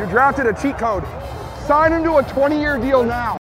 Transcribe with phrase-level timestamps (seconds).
[0.00, 1.04] You drafted a cheat code.
[1.68, 3.36] Sign him a 20-year deal now.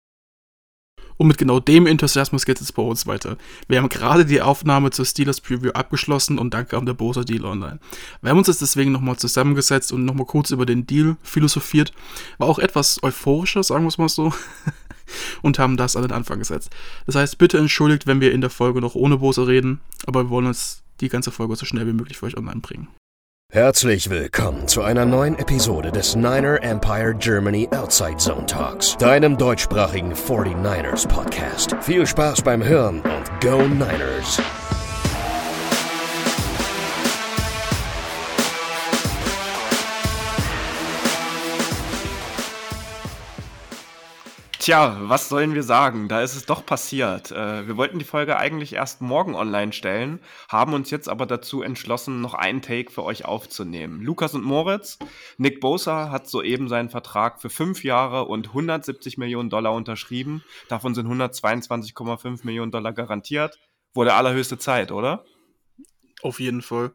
[1.16, 3.36] Und mit genau dem Enthusiasmus geht es bei uns weiter.
[3.68, 7.44] Wir haben gerade die Aufnahme zur Steelers Preview abgeschlossen und dann kam der Bosa Deal
[7.44, 7.78] online.
[8.22, 11.92] Wir haben uns jetzt deswegen nochmal zusammengesetzt und nochmal kurz über den Deal philosophiert.
[12.38, 14.32] War auch etwas euphorischer, sagen wir es mal so.
[15.42, 16.70] und haben das an den Anfang gesetzt.
[17.06, 20.30] Das heißt, bitte entschuldigt, wenn wir in der Folge noch ohne Bosa reden, aber wir
[20.30, 22.88] wollen uns die ganze Folge so schnell wie möglich für euch online bringen.
[23.50, 30.12] Herzlich willkommen zu einer neuen Episode des Niner Empire Germany Outside Zone Talks, deinem deutschsprachigen
[30.12, 31.74] 49ers Podcast.
[31.80, 34.38] Viel Spaß beim Hören und Go Niners!
[44.58, 46.08] Tja, was sollen wir sagen?
[46.08, 47.30] Da ist es doch passiert.
[47.30, 51.62] Äh, wir wollten die Folge eigentlich erst morgen online stellen, haben uns jetzt aber dazu
[51.62, 54.02] entschlossen, noch einen Take für euch aufzunehmen.
[54.02, 54.98] Lukas und Moritz,
[55.36, 60.42] Nick Bosa hat soeben seinen Vertrag für fünf Jahre und 170 Millionen Dollar unterschrieben.
[60.68, 63.60] Davon sind 122,5 Millionen Dollar garantiert.
[63.94, 65.24] Wurde allerhöchste Zeit, oder?
[66.22, 66.90] Auf jeden Fall.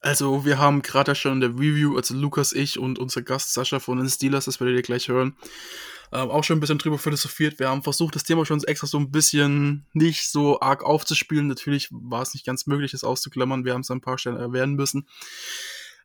[0.00, 3.80] Also, wir haben gerade schon in der Review, also Lukas, ich und unser Gast Sascha
[3.80, 5.34] von den Steelers, das werdet ihr gleich hören,
[6.14, 7.58] ähm, auch schon ein bisschen drüber philosophiert.
[7.58, 11.48] Wir haben versucht, das Thema schon extra so ein bisschen nicht so arg aufzuspielen.
[11.48, 13.64] Natürlich war es nicht ganz möglich, das auszuklammern.
[13.64, 15.08] Wir haben es an ein paar Stellen erwähnen müssen.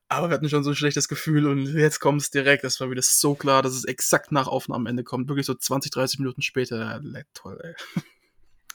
[0.08, 2.64] Aber wir hatten schon so ein schlechtes Gefühl und jetzt kommt es direkt.
[2.64, 5.30] Das war wieder so klar, dass es exakt nach Aufnahmeende kommt.
[5.30, 7.00] Wirklich so 20, 30 Minuten später.
[7.36, 8.04] Toll, ey.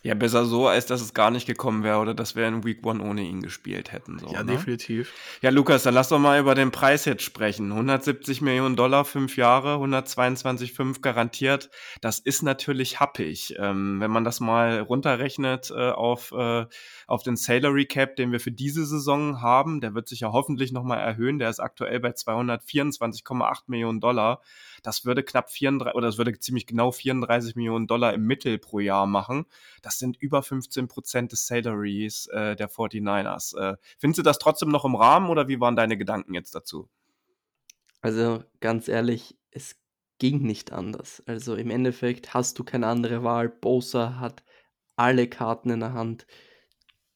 [0.05, 2.85] Ja, besser so, als dass es gar nicht gekommen wäre oder dass wir in Week
[2.85, 4.19] One ohne ihn gespielt hätten.
[4.19, 4.53] So, ja, ne?
[4.53, 5.15] definitiv.
[5.41, 7.73] Ja, Lukas, dann lass doch mal über den Preis jetzt sprechen.
[7.73, 11.71] 170 Millionen Dollar, fünf Jahre, 122,5 garantiert.
[12.03, 13.55] Das ist natürlich happig.
[13.59, 16.67] Ähm, wenn man das mal runterrechnet äh, auf, äh,
[17.07, 20.73] auf den Salary Cap, den wir für diese Saison haben, der wird sich ja hoffentlich
[20.73, 21.39] nochmal erhöhen.
[21.39, 24.41] Der ist aktuell bei 224,8 Millionen Dollar.
[24.83, 28.81] Das würde knapp 34 oder das würde ziemlich genau 34 Millionen Dollar im Mittel pro
[28.81, 29.47] Jahr machen.
[29.83, 33.57] Das sind über 15 Prozent des Salaries äh, der 49ers.
[33.57, 36.89] Äh, findest du das trotzdem noch im Rahmen oder wie waren deine Gedanken jetzt dazu?
[38.01, 39.77] Also ganz ehrlich, es
[40.19, 41.23] ging nicht anders.
[41.27, 43.49] Also im Endeffekt hast du keine andere Wahl.
[43.49, 44.45] Bosa hat
[44.97, 46.27] alle Karten in der Hand.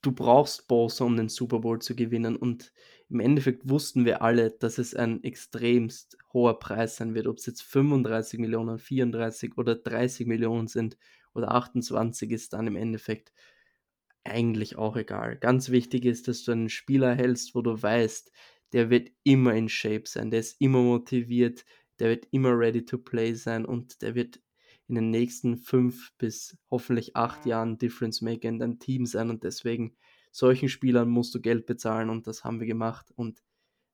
[0.03, 2.37] Du brauchst Bosa, um den Super Bowl zu gewinnen.
[2.37, 2.73] Und
[3.09, 7.27] im Endeffekt wussten wir alle, dass es ein extremst hoher Preis sein wird.
[7.27, 10.97] Ob es jetzt 35 Millionen, 34 oder 30 Millionen sind
[11.35, 13.33] oder 28 ist dann im Endeffekt
[14.25, 15.37] eigentlich auch egal.
[15.37, 18.31] Ganz wichtig ist, dass du einen Spieler hältst, wo du weißt,
[18.73, 21.65] der wird immer in Shape sein, der ist immer motiviert,
[21.99, 24.41] der wird immer ready to play sein und der wird
[24.89, 29.45] in den nächsten fünf bis hoffentlich acht Jahren Difference Maker in deinem Team sein und
[29.45, 29.97] deswegen
[30.31, 33.13] solchen Spielern musst du Geld bezahlen und das haben wir gemacht.
[33.15, 33.43] Und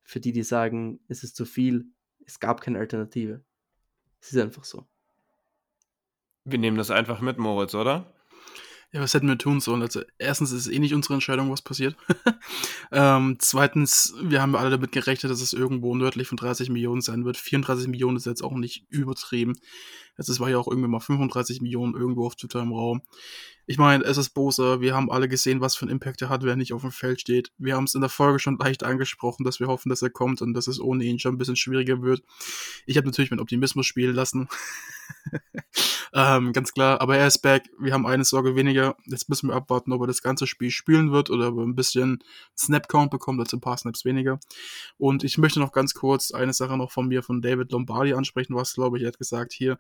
[0.03, 1.87] für die, die sagen, es ist zu viel,
[2.25, 3.43] es gab keine Alternative.
[4.21, 4.87] Es ist einfach so.
[6.45, 8.15] Wir nehmen das einfach mit, Moritz, oder?
[8.95, 9.83] Ja, was hätten wir tun sollen?
[9.83, 11.97] Also, erstens ist es eh nicht unsere Entscheidung, was passiert.
[12.93, 17.25] ähm, zweitens, wir haben alle damit gerechnet, dass es irgendwo nördlich von 30 Millionen sein
[17.25, 17.37] wird.
[17.37, 19.59] 34 Millionen ist jetzt auch nicht übertrieben.
[20.17, 23.03] Es war ja auch irgendwie mal 35 Millionen irgendwo auf Twitter im Raum.
[23.67, 24.83] Ich meine, es ist Bose.
[24.83, 27.23] Wir haben alle gesehen, was für einen Impact er hat, wer nicht auf dem Feld
[27.23, 27.51] steht.
[27.57, 30.43] Wir haben es in der Folge schon leicht angesprochen, dass wir hoffen, dass er kommt
[30.43, 32.23] und dass es ohne ihn schon ein bisschen schwieriger wird.
[32.85, 34.49] Ich habe natürlich meinen Optimismus spielen lassen.
[36.13, 37.65] ähm, ganz klar, aber er ist back.
[37.79, 38.97] Wir haben eine Sorge weniger.
[39.07, 41.75] Jetzt müssen wir abwarten, ob er das ganze Spiel spielen wird oder ob er ein
[41.75, 42.23] bisschen
[42.59, 44.39] Snap-Count bekommt, also ein paar Snaps weniger.
[44.99, 48.55] Und ich möchte noch ganz kurz eine Sache noch von mir, von David Lombardi ansprechen,
[48.55, 49.79] was, glaube ich, er hat gesagt hier,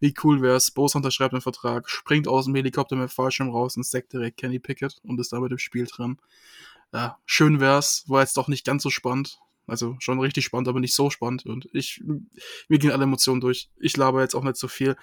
[0.00, 3.76] wie cool wäre es, Bose unterschreibt einen Vertrag, springt aus dem Helikopter mit Fallschirm raus
[3.76, 6.18] und sackt direkt Kenny Pickett und ist damit im Spiel drin.
[6.92, 9.38] Ja, schön wär's, war jetzt doch nicht ganz so spannend.
[9.68, 11.44] Also schon richtig spannend, aber nicht so spannend.
[11.44, 12.00] Und ich,
[12.68, 13.68] mir gehen alle Emotionen durch.
[13.78, 14.96] Ich laber jetzt auch nicht so viel.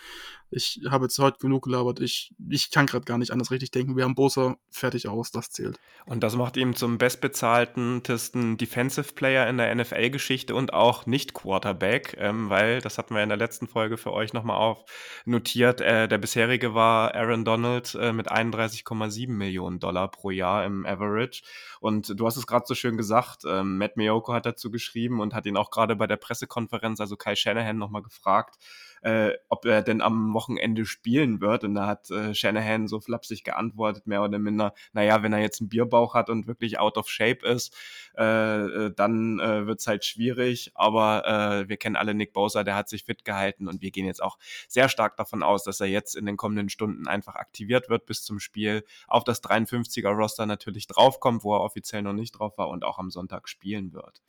[0.55, 1.99] Ich habe jetzt heute genug gelabert.
[1.99, 3.97] Ich, ich kann gerade gar nicht anders richtig denken.
[3.97, 5.79] Wir haben Bosa fertig aus, das zählt.
[6.05, 12.15] Und das macht ihn zum bestbezahltesten Defensive Player in der NFL-Geschichte und auch nicht Quarterback,
[12.19, 14.85] ähm, weil, das hatten wir in der letzten Folge für euch nochmal auf
[15.25, 20.85] notiert, äh, der bisherige war Aaron Donald äh, mit 31,7 Millionen Dollar pro Jahr im
[20.85, 21.41] Average.
[21.79, 25.33] Und du hast es gerade so schön gesagt, ähm, Matt Miyoko hat dazu geschrieben und
[25.33, 28.55] hat ihn auch gerade bei der Pressekonferenz, also Kai Shanahan, nochmal gefragt,
[29.03, 31.63] äh, ob er denn am Wochenende spielen wird.
[31.63, 35.59] Und da hat äh, Shanahan so flapsig geantwortet, mehr oder minder, naja, wenn er jetzt
[35.59, 37.75] einen Bierbauch hat und wirklich out of shape ist,
[38.17, 40.71] äh, äh dann äh, wird es halt schwierig.
[40.75, 44.05] Aber äh, wir kennen alle Nick Bosa, der hat sich fit gehalten und wir gehen
[44.05, 47.89] jetzt auch sehr stark davon aus, dass er jetzt in den kommenden Stunden einfach aktiviert
[47.89, 52.31] wird bis zum Spiel, auf das 53er Roster natürlich draufkommt, wo er offiziell noch nicht
[52.31, 54.21] drauf war und auch am Sonntag spielen wird.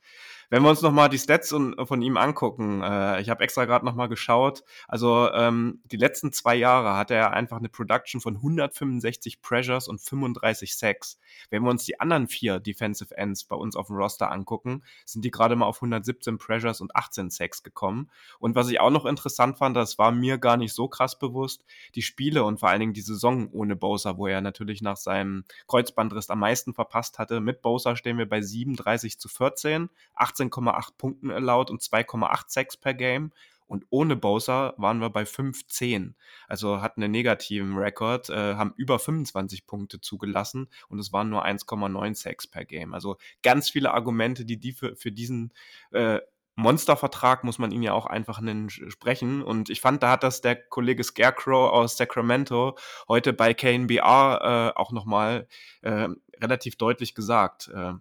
[0.49, 4.09] Wenn wir uns nochmal die Stats von ihm angucken, äh, ich habe extra gerade nochmal
[4.09, 9.87] geschaut, also ähm, die letzten zwei Jahre hatte er einfach eine Production von 165 Pressures
[9.87, 11.19] und 35 Sacks.
[11.49, 15.25] Wenn wir uns die anderen vier Defensive Ends bei uns auf dem Roster angucken, sind
[15.25, 18.09] die gerade mal auf 117 Pressures und 18 Sacks gekommen.
[18.39, 21.65] Und was ich auch noch interessant fand, das war mir gar nicht so krass bewusst,
[21.95, 25.45] die Spiele und vor allen Dingen die Saison ohne Bowser, wo er natürlich nach seinem
[25.67, 27.39] Kreuzbandriss am meisten verpasst hatte.
[27.41, 32.93] Mit Bowser stehen wir bei 37 zu 14, 18,8 Punkten allowed und 2,8 Sacks per
[32.93, 33.31] Game.
[33.67, 36.15] Und ohne Bowser waren wir bei 15.
[36.47, 41.45] Also hatten einen negativen Rekord, äh, haben über 25 Punkte zugelassen und es waren nur
[41.45, 42.93] 1,9 Sacks per Game.
[42.93, 45.53] Also ganz viele Argumente, die die für, für diesen
[45.91, 46.19] äh,
[46.55, 49.43] Monstervertrag muss man ihn ja auch einfach nennen, sprechen.
[49.43, 52.77] Und ich fand, da hat das der Kollege Scarecrow aus Sacramento
[53.09, 55.47] heute bei KNBR äh, auch nochmal
[55.81, 56.07] äh,
[56.41, 57.69] relativ deutlich gesagt.
[57.73, 57.93] Äh,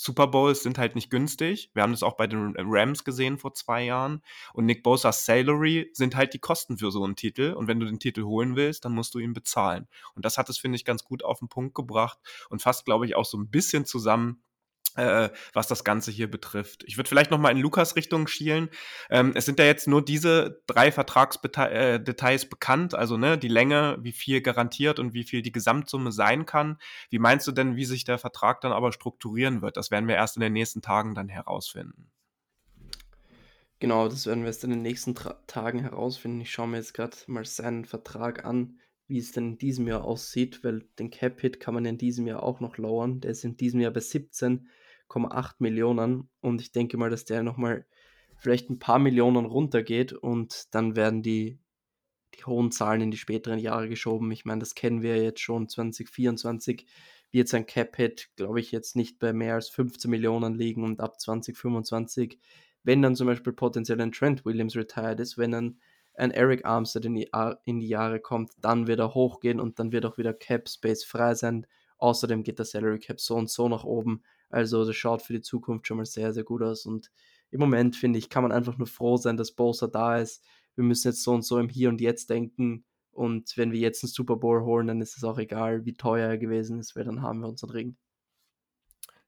[0.00, 1.72] Super Bowls sind halt nicht günstig.
[1.74, 4.22] Wir haben das auch bei den Rams gesehen vor zwei Jahren.
[4.54, 7.52] Und Nick Bosa's Salary sind halt die Kosten für so einen Titel.
[7.52, 9.88] Und wenn du den Titel holen willst, dann musst du ihn bezahlen.
[10.14, 13.06] Und das hat es, finde ich, ganz gut auf den Punkt gebracht und fasst, glaube
[13.06, 14.44] ich, auch so ein bisschen zusammen,
[14.98, 16.84] äh, was das Ganze hier betrifft.
[16.86, 18.68] Ich würde vielleicht noch mal in Lukas Richtung schielen.
[19.10, 23.98] Ähm, es sind ja jetzt nur diese drei Vertragsdetails äh, bekannt, also ne, die Länge,
[24.00, 26.78] wie viel garantiert und wie viel die Gesamtsumme sein kann.
[27.10, 29.76] Wie meinst du denn, wie sich der Vertrag dann aber strukturieren wird?
[29.76, 32.10] Das werden wir erst in den nächsten Tagen dann herausfinden.
[33.80, 36.40] Genau, das werden wir erst in den nächsten Tra Tagen herausfinden.
[36.40, 40.04] Ich schaue mir jetzt gerade mal seinen Vertrag an, wie es denn in diesem Jahr
[40.04, 43.20] aussieht, weil den Cap-Hit kann man in diesem Jahr auch noch lowern.
[43.20, 44.68] Der ist in diesem Jahr bei 17
[45.08, 47.86] 1,8 Millionen und ich denke mal, dass der nochmal
[48.38, 51.58] vielleicht ein paar Millionen runtergeht und dann werden die,
[52.34, 54.30] die hohen Zahlen in die späteren Jahre geschoben.
[54.30, 55.68] Ich meine, das kennen wir jetzt schon.
[55.68, 56.86] 2024
[57.30, 61.20] wird sein Cap-Hit, glaube ich, jetzt nicht bei mehr als 15 Millionen liegen und ab
[61.20, 62.38] 2025,
[62.84, 65.78] wenn dann zum Beispiel potenziell ein Trent Williams retired ist, wenn dann
[66.14, 67.30] ein Eric Armstead in die,
[67.64, 71.04] in die Jahre kommt, dann wird er hochgehen und dann wird auch wieder Cap Space
[71.04, 71.66] frei sein.
[71.98, 74.22] Außerdem geht der Salary Cap so und so nach oben.
[74.48, 76.86] Also das schaut für die Zukunft schon mal sehr, sehr gut aus.
[76.86, 77.10] Und
[77.50, 80.44] im Moment, finde ich, kann man einfach nur froh sein, dass Bosa da ist.
[80.74, 82.84] Wir müssen jetzt so und so im Hier und Jetzt denken.
[83.10, 86.28] Und wenn wir jetzt einen Super Bowl holen, dann ist es auch egal, wie teuer
[86.28, 87.96] er gewesen ist, weil dann haben wir unseren Ring.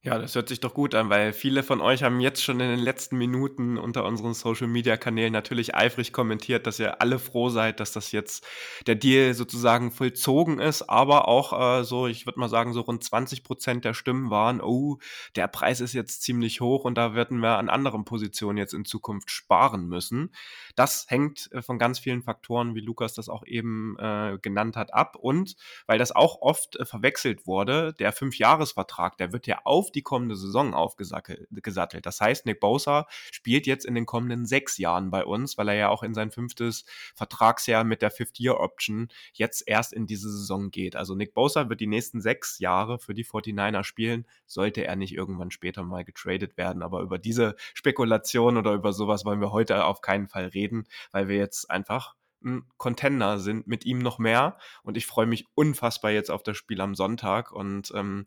[0.03, 2.71] Ja, das hört sich doch gut an, weil viele von euch haben jetzt schon in
[2.71, 7.51] den letzten Minuten unter unseren Social Media Kanälen natürlich eifrig kommentiert, dass ihr alle froh
[7.51, 8.47] seid, dass das jetzt
[8.87, 13.05] der Deal sozusagen vollzogen ist, aber auch äh, so, ich würde mal sagen, so rund
[13.05, 14.97] 20 Prozent der Stimmen waren, oh,
[15.37, 18.87] der Preis ist jetzt ziemlich hoch und da werden wir an anderen Positionen jetzt in
[18.87, 20.33] Zukunft sparen müssen.
[20.77, 24.95] Das hängt äh, von ganz vielen Faktoren, wie Lukas das auch eben äh, genannt hat,
[24.95, 25.57] ab und
[25.87, 30.37] weil das auch oft äh, verwechselt wurde, der Fünfjahresvertrag, der wird ja auf die kommende
[30.37, 32.07] Saison aufgesattelt.
[32.07, 35.75] Das heißt, Nick Bosa spielt jetzt in den kommenden sechs Jahren bei uns, weil er
[35.75, 36.85] ja auch in sein fünftes
[37.15, 40.97] Vertragsjahr mit der Fifth-Year-Option jetzt erst in diese Saison geht.
[40.97, 45.15] Also Nick Bosa wird die nächsten sechs Jahre für die 49er spielen, sollte er nicht
[45.15, 46.83] irgendwann später mal getradet werden.
[46.83, 51.29] Aber über diese Spekulation oder über sowas wollen wir heute auf keinen Fall reden, weil
[51.29, 54.57] wir jetzt einfach ein Contender sind mit ihm noch mehr.
[54.83, 57.53] Und ich freue mich unfassbar jetzt auf das Spiel am Sonntag.
[57.53, 58.27] Und ähm,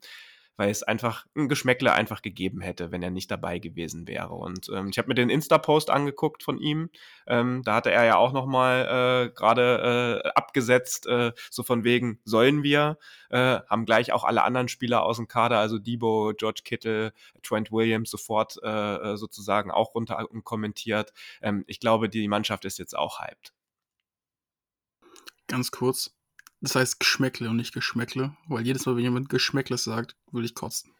[0.57, 4.33] weil es einfach ein Geschmäckle einfach gegeben hätte, wenn er nicht dabei gewesen wäre.
[4.33, 6.89] Und ähm, ich habe mir den Insta-Post angeguckt von ihm.
[7.27, 11.83] Ähm, da hatte er ja auch noch mal äh, gerade äh, abgesetzt, äh, so von
[11.83, 12.97] wegen sollen wir.
[13.29, 17.71] Äh, haben gleich auch alle anderen Spieler aus dem Kader, also Debo, George Kittle, Trent
[17.71, 21.13] Williams sofort äh, äh sozusagen auch runter kommentiert.
[21.41, 23.53] Ähm, ich glaube, die Mannschaft ist jetzt auch hyped.
[25.47, 26.15] Ganz kurz,
[26.63, 30.55] das heißt Geschmäckle und nicht Geschmäckle, weil jedes Mal, wenn jemand Geschmäckle sagt, würde ich
[30.55, 30.91] kotzen.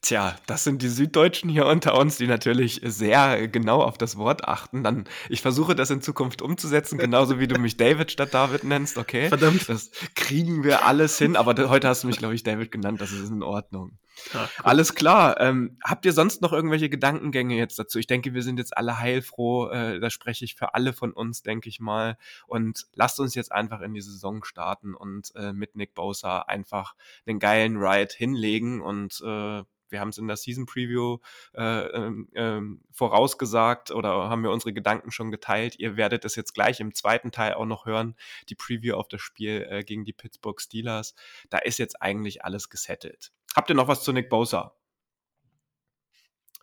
[0.00, 4.48] Tja, das sind die Süddeutschen hier unter uns, die natürlich sehr genau auf das Wort
[4.48, 4.82] achten.
[4.82, 8.98] Dann, ich versuche das in Zukunft umzusetzen, genauso wie du mich David statt David nennst,
[8.98, 9.28] okay?
[9.28, 9.68] Verdammt.
[9.68, 13.12] Das kriegen wir alles hin, aber heute hast du mich, glaube ich, David genannt, das
[13.12, 13.98] ist in Ordnung.
[14.32, 15.40] Ja, Alles klar.
[15.40, 17.98] Ähm, habt ihr sonst noch irgendwelche Gedankengänge jetzt dazu?
[17.98, 19.68] Ich denke, wir sind jetzt alle heilfroh.
[19.68, 22.16] Äh, da spreche ich für alle von uns, denke ich mal.
[22.46, 26.94] Und lasst uns jetzt einfach in die Saison starten und äh, mit Nick Bosa einfach
[27.26, 31.18] einen geilen Ride hinlegen und äh, wir haben es in der Season Preview
[31.54, 35.78] äh, ähm, ähm, vorausgesagt oder haben wir unsere Gedanken schon geteilt.
[35.78, 38.16] Ihr werdet es jetzt gleich im zweiten Teil auch noch hören,
[38.48, 41.14] die Preview auf das Spiel äh, gegen die Pittsburgh Steelers.
[41.48, 43.32] Da ist jetzt eigentlich alles gesettelt.
[43.54, 44.74] Habt ihr noch was zu Nick Bosa?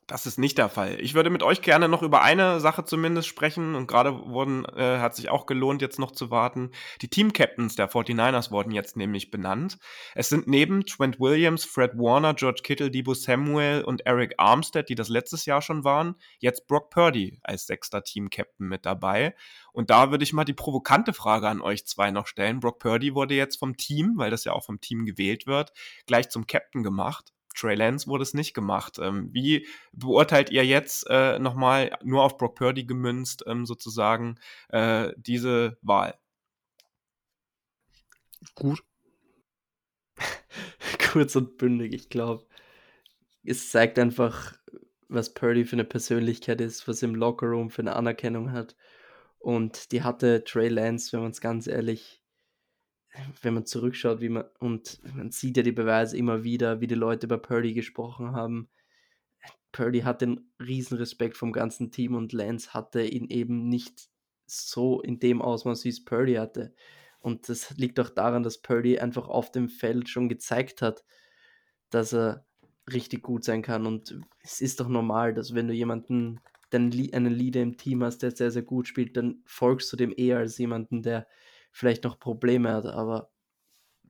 [0.10, 1.02] Das ist nicht der Fall.
[1.02, 5.00] Ich würde mit euch gerne noch über eine Sache zumindest sprechen und gerade wurden, äh,
[5.00, 6.72] hat sich auch gelohnt, jetzt noch zu warten.
[7.02, 9.80] Die Team-Captains der 49ers wurden jetzt nämlich benannt.
[10.16, 14.96] Es sind neben Trent Williams, Fred Warner, George Kittle, Debo Samuel und Eric Armstead, die
[14.96, 19.36] das letztes Jahr schon waren, jetzt Brock Purdy als sechster Team-Captain mit dabei.
[19.74, 22.62] Und da würde ich mal die provokante Frage an euch zwei noch stellen.
[22.62, 25.74] Brock Purdy wurde jetzt vom Team, weil das ja auch vom Team gewählt wird,
[26.06, 27.34] gleich zum Captain gemacht.
[27.58, 29.00] Trey Lance wurde es nicht gemacht.
[29.00, 35.12] Ähm, wie beurteilt ihr jetzt äh, nochmal nur auf Brock Purdy gemünzt ähm, sozusagen äh,
[35.18, 36.18] diese Wahl?
[38.56, 38.84] Gut.
[41.12, 42.46] Kurz und bündig, ich glaube.
[43.44, 44.58] Es zeigt einfach,
[45.08, 48.76] was Purdy für eine Persönlichkeit ist, was im Lockerroom für eine Anerkennung hat.
[49.40, 52.22] Und die hatte Trey Lance, wenn man es ganz ehrlich
[53.42, 56.96] wenn man zurückschaut, wie man, und man sieht ja die Beweise immer wieder, wie die
[56.96, 58.70] Leute über Purdy gesprochen haben.
[59.72, 64.10] Purdy hat den riesen Respekt vom ganzen Team und Lance hatte ihn eben nicht
[64.46, 66.74] so in dem Ausmaß, wie es Purdy hatte.
[67.20, 71.04] Und das liegt auch daran, dass Purdy einfach auf dem Feld schon gezeigt hat,
[71.90, 72.46] dass er
[72.92, 73.86] richtig gut sein kann.
[73.86, 76.40] Und es ist doch normal, dass wenn du jemanden,
[76.72, 80.38] einen Leader im Team hast, der sehr, sehr gut spielt, dann folgst du dem eher
[80.38, 81.28] als jemanden, der
[81.78, 83.32] vielleicht noch Probleme hat, aber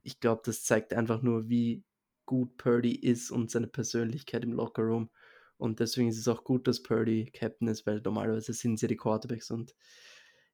[0.02, 1.84] ich glaube, das zeigt einfach nur, wie
[2.26, 5.10] gut Purdy ist und seine Persönlichkeit im Lockerroom.
[5.58, 8.96] Und deswegen ist es auch gut, dass Purdy Captain ist, weil normalerweise sind sie die
[8.96, 9.76] Quarterbacks und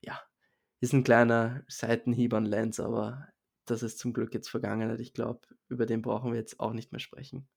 [0.01, 0.19] ja,
[0.79, 3.27] ist ein kleiner Seitenhieb an Lance, aber
[3.65, 4.99] das ist zum Glück jetzt Vergangenheit.
[4.99, 7.47] Ich glaube, über den brauchen wir jetzt auch nicht mehr sprechen.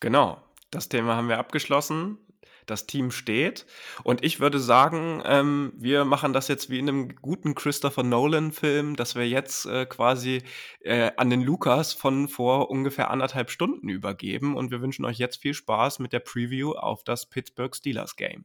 [0.00, 2.18] Genau, das Thema haben wir abgeschlossen.
[2.66, 3.66] Das Team steht.
[4.04, 8.96] Und ich würde sagen, ähm, wir machen das jetzt wie in einem guten Christopher Nolan-Film,
[8.96, 10.42] dass wir jetzt äh, quasi
[10.80, 14.56] äh, an den Lukas von vor ungefähr anderthalb Stunden übergeben.
[14.56, 18.44] Und wir wünschen euch jetzt viel Spaß mit der Preview auf das Pittsburgh Steelers Game.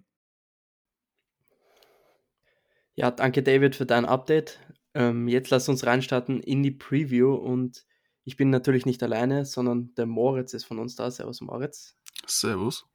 [2.96, 4.60] Ja, danke David für dein Update.
[4.96, 7.86] Ähm, jetzt lass uns reinstarten in die Preview und
[8.24, 11.12] ich bin natürlich nicht alleine, sondern der Moritz ist von uns da.
[11.12, 11.96] Servus Moritz.
[12.26, 12.86] Servus.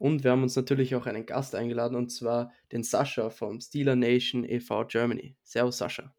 [0.00, 3.96] Und wir haben uns natürlich auch einen Gast eingeladen und zwar den Sascha vom Steeler
[3.96, 4.84] Nation e.V.
[4.84, 5.36] Germany.
[5.42, 6.14] Servus Sascha.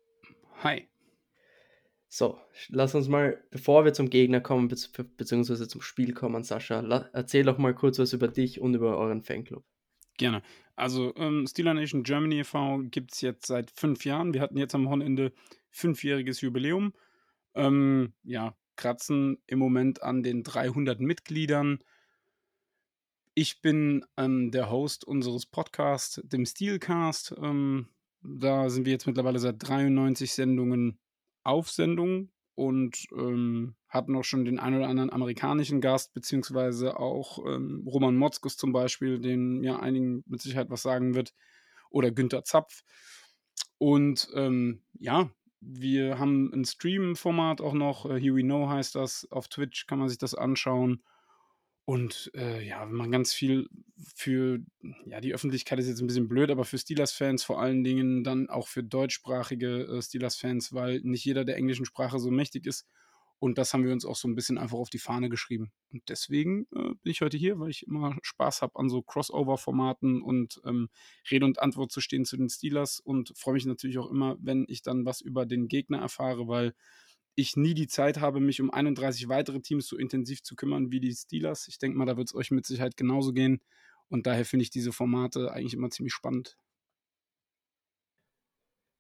[0.62, 0.88] Hi.
[2.08, 2.38] So,
[2.70, 4.76] lass uns mal, bevor wir zum Gegner kommen, be
[5.18, 9.24] beziehungsweise zum Spiel kommen, Sascha, erzähl doch mal kurz was über dich und über euren
[9.24, 9.64] Fanclub.
[10.16, 10.44] Gerne.
[10.76, 12.84] Also, ähm, Steeler Nation Germany e.V.
[12.92, 14.36] gibt es jetzt seit fünf Jahren.
[14.36, 15.34] Wir hatten jetzt am Wochenende
[15.72, 16.94] fünfjähriges Jubiläum.
[17.56, 21.80] Ähm, ja, kratzen im Moment an den 300 Mitgliedern.
[23.34, 27.34] Ich bin ähm, der Host unseres Podcasts, dem Steelcast.
[27.42, 27.88] Ähm,
[28.22, 31.00] da sind wir jetzt mittlerweile seit 93 Sendungen
[31.44, 37.46] auf Sendung und ähm, hatten auch schon den ein oder anderen amerikanischen Gast, beziehungsweise auch
[37.46, 41.34] ähm, Roman Motzkus zum Beispiel, den ja einigen mit Sicherheit was sagen wird,
[41.90, 42.84] oder Günther Zapf.
[43.78, 49.26] Und ähm, ja, wir haben ein Stream-Format auch noch, äh, Here We Know heißt das,
[49.32, 51.02] auf Twitch kann man sich das anschauen.
[51.86, 53.68] Und äh, ja, wir machen ganz viel
[54.16, 54.60] für,
[55.06, 58.50] ja, die Öffentlichkeit ist jetzt ein bisschen blöd, aber für Steelers-Fans vor allen Dingen dann
[58.50, 62.88] auch für deutschsprachige äh, Steelers-Fans, weil nicht jeder der englischen Sprache so mächtig ist.
[63.40, 65.72] Und das haben wir uns auch so ein bisschen einfach auf die Fahne geschrieben.
[65.92, 70.22] Und deswegen äh, bin ich heute hier, weil ich immer Spaß habe an so Crossover-Formaten
[70.22, 70.90] und ähm,
[71.32, 74.66] Rede und Antwort zu stehen zu den Steelers und freue mich natürlich auch immer, wenn
[74.68, 76.76] ich dann was über den Gegner erfahre, weil
[77.36, 81.00] ich nie die Zeit habe, mich um 31 weitere Teams so intensiv zu kümmern wie
[81.00, 81.68] die Steelers.
[81.68, 83.62] Ich denke mal, da wird es euch mit Sicherheit genauso gehen.
[84.10, 86.58] Und daher finde ich diese Formate eigentlich immer ziemlich spannend.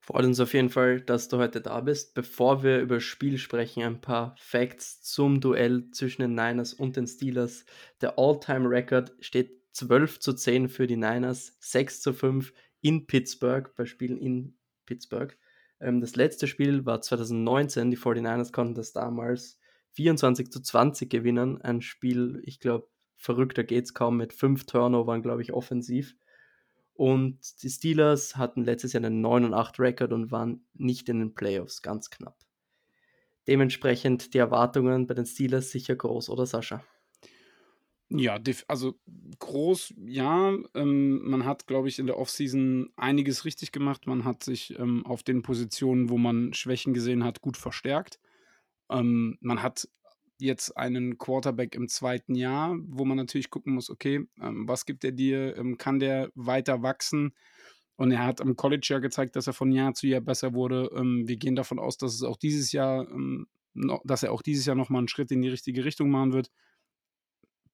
[0.03, 2.15] Freut uns auf jeden Fall, dass du heute da bist.
[2.15, 6.95] Bevor wir über das Spiel sprechen, ein paar Facts zum Duell zwischen den Niners und
[6.95, 7.65] den Steelers.
[8.01, 13.85] Der All-Time-Record steht 12 zu 10 für die Niners, 6 zu 5 in Pittsburgh, bei
[13.85, 14.57] Spielen in
[14.87, 15.37] Pittsburgh.
[15.81, 17.91] Ähm, das letzte Spiel war 2019.
[17.91, 19.59] Die 49ers konnten das damals
[19.93, 21.61] 24 zu 20 gewinnen.
[21.61, 26.15] Ein Spiel, ich glaube, verrückter geht es kaum mit fünf Turnovern, glaube ich, offensiv.
[26.93, 31.19] Und die Steelers hatten letztes Jahr einen 9 und 8 Rekord und waren nicht in
[31.19, 32.37] den Playoffs, ganz knapp.
[33.47, 36.83] Dementsprechend die Erwartungen bei den Steelers sicher groß, oder Sascha?
[38.13, 38.37] Ja,
[38.67, 38.95] also
[39.39, 40.53] groß, ja.
[40.75, 44.05] Ähm, man hat, glaube ich, in der Offseason einiges richtig gemacht.
[44.05, 48.19] Man hat sich ähm, auf den Positionen, wo man Schwächen gesehen hat, gut verstärkt.
[48.89, 49.87] Ähm, man hat
[50.39, 55.05] jetzt einen Quarterback im zweiten Jahr, wo man natürlich gucken muss, okay, ähm, was gibt
[55.05, 55.55] er dir?
[55.57, 57.33] Ähm, kann der weiter wachsen?
[57.95, 60.89] Und er hat am College ja gezeigt, dass er von Jahr zu Jahr besser wurde.
[60.95, 63.07] Ähm, wir gehen davon aus, dass es auch dieses Jahr,
[64.03, 66.49] dass er auch dieses Jahr nochmal einen Schritt in die richtige Richtung machen wird.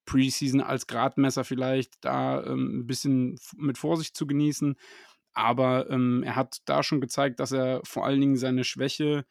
[0.08, 4.76] Preseason als Gradmesser vielleicht da ähm, ein bisschen mit Vorsicht zu genießen.
[5.34, 9.26] Aber ähm, er hat da schon gezeigt, dass er vor allen Dingen seine Schwäche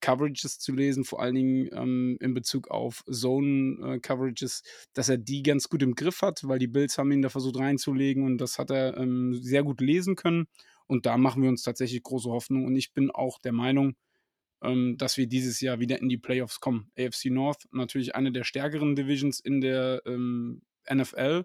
[0.00, 5.42] Coverages zu lesen, vor allen Dingen ähm, in Bezug auf Zone-Coverages, äh, dass er die
[5.42, 8.58] ganz gut im Griff hat, weil die Bills haben ihn da versucht reinzulegen und das
[8.58, 10.46] hat er ähm, sehr gut lesen können.
[10.86, 12.66] Und da machen wir uns tatsächlich große Hoffnung.
[12.66, 13.94] Und ich bin auch der Meinung,
[14.60, 16.90] dass wir dieses Jahr wieder in die Playoffs kommen.
[16.98, 21.44] AFC North, natürlich eine der stärkeren Divisions in der ähm, NFL.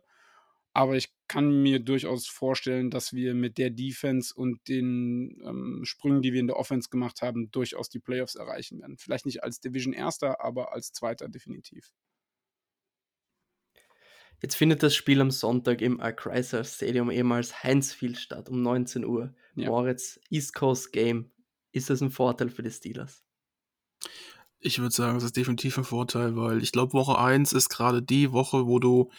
[0.73, 6.21] Aber ich kann mir durchaus vorstellen, dass wir mit der Defense und den ähm, Sprüngen,
[6.21, 8.97] die wir in der Offense gemacht haben, durchaus die Playoffs erreichen werden.
[8.97, 11.91] Vielleicht nicht als Division Erster, aber als Zweiter definitiv.
[14.41, 19.35] Jetzt findet das Spiel am Sonntag im Chrysler Stadium ehemals Heinzfield statt um 19 Uhr.
[19.55, 19.67] Ja.
[19.67, 21.31] Moritz, East Coast Game.
[21.71, 23.23] Ist das ein Vorteil für die Steelers?
[24.61, 28.01] Ich würde sagen, das ist definitiv ein Vorteil, weil ich glaube, Woche 1 ist gerade
[28.01, 29.09] die Woche, wo du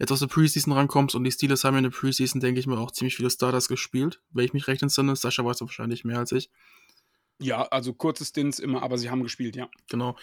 [0.00, 2.78] jetzt aus der Preseason rankommst und die Steelers haben in der Preseason, denke ich mal,
[2.78, 5.14] auch ziemlich viele Starters gespielt, wenn ich mich recht entsinne.
[5.14, 6.50] Sascha weiß wahrscheinlich mehr als ich.
[7.40, 9.68] Ja, also kurze Stints immer, aber sie haben gespielt, ja.
[9.88, 10.16] Genau.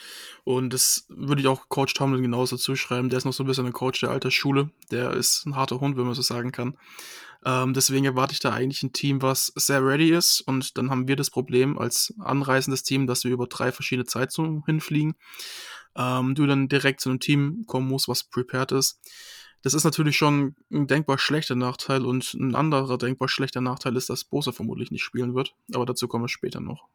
[0.43, 3.09] Und das würde ich auch Coach Tomlin genauso zuschreiben.
[3.09, 4.69] Der ist noch so ein bisschen ein Coach der alten Schule.
[4.91, 6.77] Der ist ein harter Hund, wenn man so sagen kann.
[7.45, 10.41] Ähm, deswegen erwarte ich da eigentlich ein Team, was sehr ready ist.
[10.41, 14.63] Und dann haben wir das Problem als anreisendes Team, dass wir über drei verschiedene Zeitzonen
[14.65, 15.15] hinfliegen.
[15.95, 18.99] Ähm, du dann direkt zu einem Team kommen musst, was prepared ist.
[19.61, 24.09] Das ist natürlich schon ein denkbar schlechter Nachteil und ein anderer denkbar schlechter Nachteil ist,
[24.09, 25.55] dass Bosa vermutlich nicht spielen wird.
[25.73, 26.89] Aber dazu kommen wir später noch.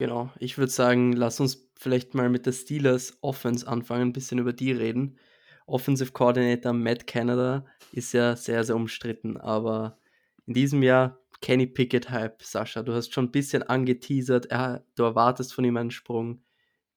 [0.00, 4.38] Genau, ich würde sagen, lass uns vielleicht mal mit der Steelers Offense anfangen, ein bisschen
[4.38, 5.18] über die reden.
[5.66, 9.98] Offensive Coordinator Matt Canada ist ja sehr, sehr umstritten, aber
[10.46, 15.02] in diesem Jahr Kenny Pickett Hype, Sascha, du hast schon ein bisschen angeteasert, er, du
[15.02, 16.42] erwartest von ihm einen Sprung.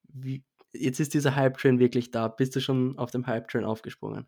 [0.03, 2.29] Wie, jetzt ist dieser Hype-Train wirklich da.
[2.29, 4.27] Bist du schon auf dem Hype-Train aufgesprungen?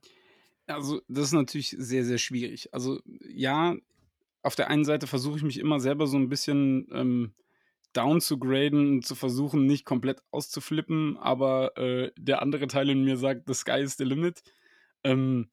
[0.68, 2.74] Also, das ist natürlich sehr, sehr schwierig.
[2.74, 3.78] Also, ja,
[4.42, 7.34] auf der einen Seite versuche ich mich immer selber so ein bisschen ähm,
[7.96, 13.04] down zu graden und zu versuchen, nicht komplett auszuflippen, aber äh, der andere Teil in
[13.04, 14.42] mir sagt, the sky is the limit.
[15.04, 15.50] Ähm,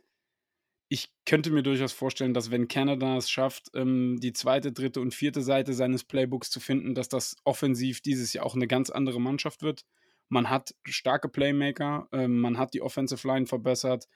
[0.88, 5.14] ich könnte mir durchaus vorstellen, dass wenn Canada es schafft, ähm, die zweite, dritte und
[5.14, 9.18] vierte Seite seines Playbooks zu finden, dass das offensiv dieses Jahr auch eine ganz andere
[9.18, 9.86] Mannschaft wird.
[10.28, 14.06] Man hat starke Playmaker, ähm, man hat die Offensive Line verbessert.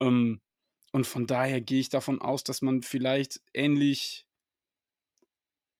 [0.00, 0.42] Ähm,
[0.92, 4.27] und von daher gehe ich davon aus, dass man vielleicht ähnlich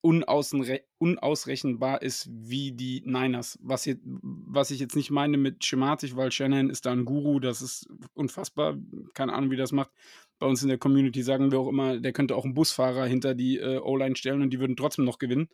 [0.00, 3.58] unausrechenbar ist wie die Niners.
[3.62, 7.40] Was, jetzt, was ich jetzt nicht meine mit schematisch, weil Shannon ist da ein Guru,
[7.40, 8.78] das ist unfassbar.
[9.14, 9.90] Keine Ahnung, wie das macht.
[10.38, 13.34] Bei uns in der Community sagen wir auch immer, der könnte auch einen Busfahrer hinter
[13.34, 15.48] die äh, O-Line stellen und die würden trotzdem noch gewinnen.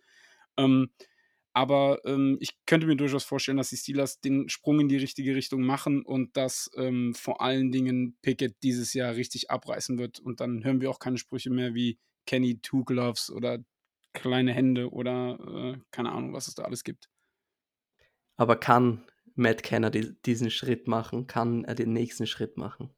[0.58, 0.90] Ähm,
[1.54, 5.36] aber ähm, ich könnte mir durchaus vorstellen, dass die Steelers den Sprung in die richtige
[5.36, 10.18] Richtung machen und dass ähm, vor allen Dingen Pickett dieses Jahr richtig abreißen wird.
[10.18, 13.64] Und dann hören wir auch keine Sprüche mehr wie Kenny Two Gloves oder
[14.14, 17.10] kleine Hände oder äh, keine Ahnung, was es da alles gibt.
[18.36, 21.26] Aber kann Matt Kennedy diesen Schritt machen?
[21.26, 22.90] Kann er den nächsten Schritt machen?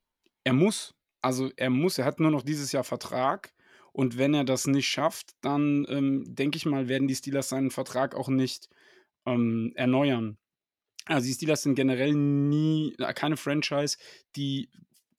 [0.45, 0.95] Er muss.
[1.23, 1.99] Also er muss.
[1.99, 3.53] Er hat nur noch dieses Jahr Vertrag.
[3.93, 7.71] Und wenn er das nicht schafft, dann ähm, denke ich mal, werden die Steelers seinen
[7.71, 8.69] Vertrag auch nicht
[9.25, 10.37] ähm, erneuern.
[11.07, 13.97] Also die Steelers sind generell nie, äh, keine Franchise,
[14.37, 14.69] die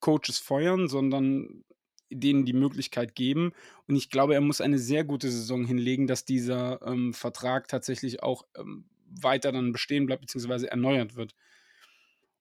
[0.00, 1.64] Coaches feuern, sondern
[2.10, 3.52] denen die Möglichkeit geben.
[3.86, 8.22] Und ich glaube, er muss eine sehr gute Saison hinlegen, dass dieser ähm, Vertrag tatsächlich
[8.22, 11.34] auch ähm, weiter dann bestehen bleibt, beziehungsweise erneuert wird.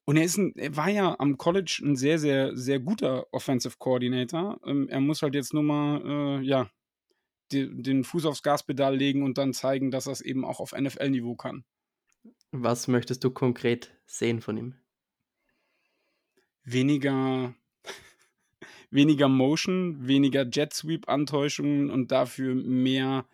[0.06, 3.76] Und er, ist ein, er war ja am College ein sehr, sehr, sehr guter Offensive
[3.78, 4.60] Coordinator.
[4.66, 6.70] Ähm, er muss halt jetzt nur mal, äh, ja,
[7.52, 10.72] die, den Fuß aufs Gaspedal legen und dann zeigen, dass er es eben auch auf
[10.72, 11.66] NFL-Niveau kann.
[12.52, 14.76] Was möchtest du konkret sehen von ihm?
[16.64, 17.54] Weniger
[18.90, 23.26] weniger Motion, weniger Jet Sweep Antäuschungen und dafür mehr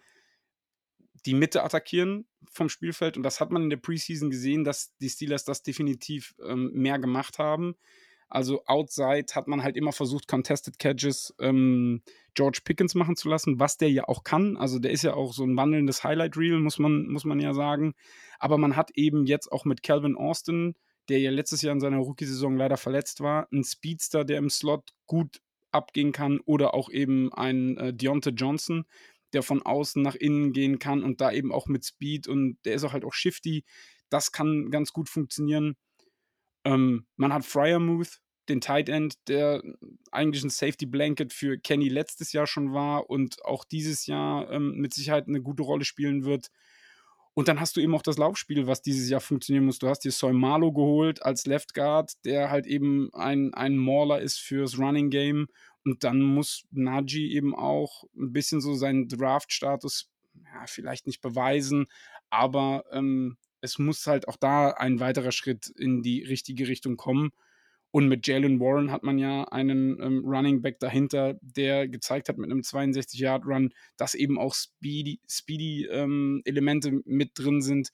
[1.26, 3.18] die Mitte attackieren vom Spielfeld.
[3.18, 7.00] Und das hat man in der Preseason gesehen, dass die Steelers das definitiv ähm, mehr
[7.00, 7.76] gemacht haben.
[8.30, 12.02] Also outside hat man halt immer versucht, Contested Catches ähm,
[12.34, 14.58] George Pickens machen zu lassen, was der ja auch kann.
[14.58, 17.94] Also der ist ja auch so ein wandelndes Highlight-Reel, muss man, muss man ja sagen.
[18.40, 20.76] Aber man hat eben jetzt auch mit Calvin Austin
[21.10, 24.92] der ja letztes Jahr in seiner Rookie-Saison leider verletzt war, ein Speedster, der im Slot
[25.06, 28.86] gut abgehen kann, oder auch eben ein äh, Deontay Johnson,
[29.34, 32.76] der von außen nach innen gehen kann und da eben auch mit Speed und der
[32.76, 33.64] ist auch halt auch shifty.
[34.10, 35.76] das kann ganz gut funktionieren.
[36.66, 39.64] Ähm, man hat Fryermuth, den Tight End, der
[40.12, 44.76] eigentlich ein Safety Blanket für Kenny letztes Jahr schon war und auch dieses Jahr ähm,
[44.76, 46.50] mit Sicherheit eine gute Rolle spielen wird.
[47.36, 49.80] Und dann hast du eben auch das Laufspiel, was dieses Jahr funktionieren muss.
[49.80, 54.22] Du hast dir Soy Malo geholt als Left Guard, der halt eben ein, ein Mauler
[54.22, 55.48] ist fürs Running Game.
[55.84, 60.10] Und dann muss Najee eben auch ein bisschen so seinen Draft-Status
[60.54, 61.88] ja, vielleicht nicht beweisen,
[62.30, 67.32] aber ähm, es muss halt auch da ein weiterer Schritt in die richtige Richtung kommen.
[67.96, 72.40] Und mit Jalen Warren hat man ja einen ähm, Running Back dahinter, der gezeigt hat
[72.40, 77.92] mit einem 62-Yard-Run, dass eben auch Speedy-Elemente Speedy, ähm, mit drin sind.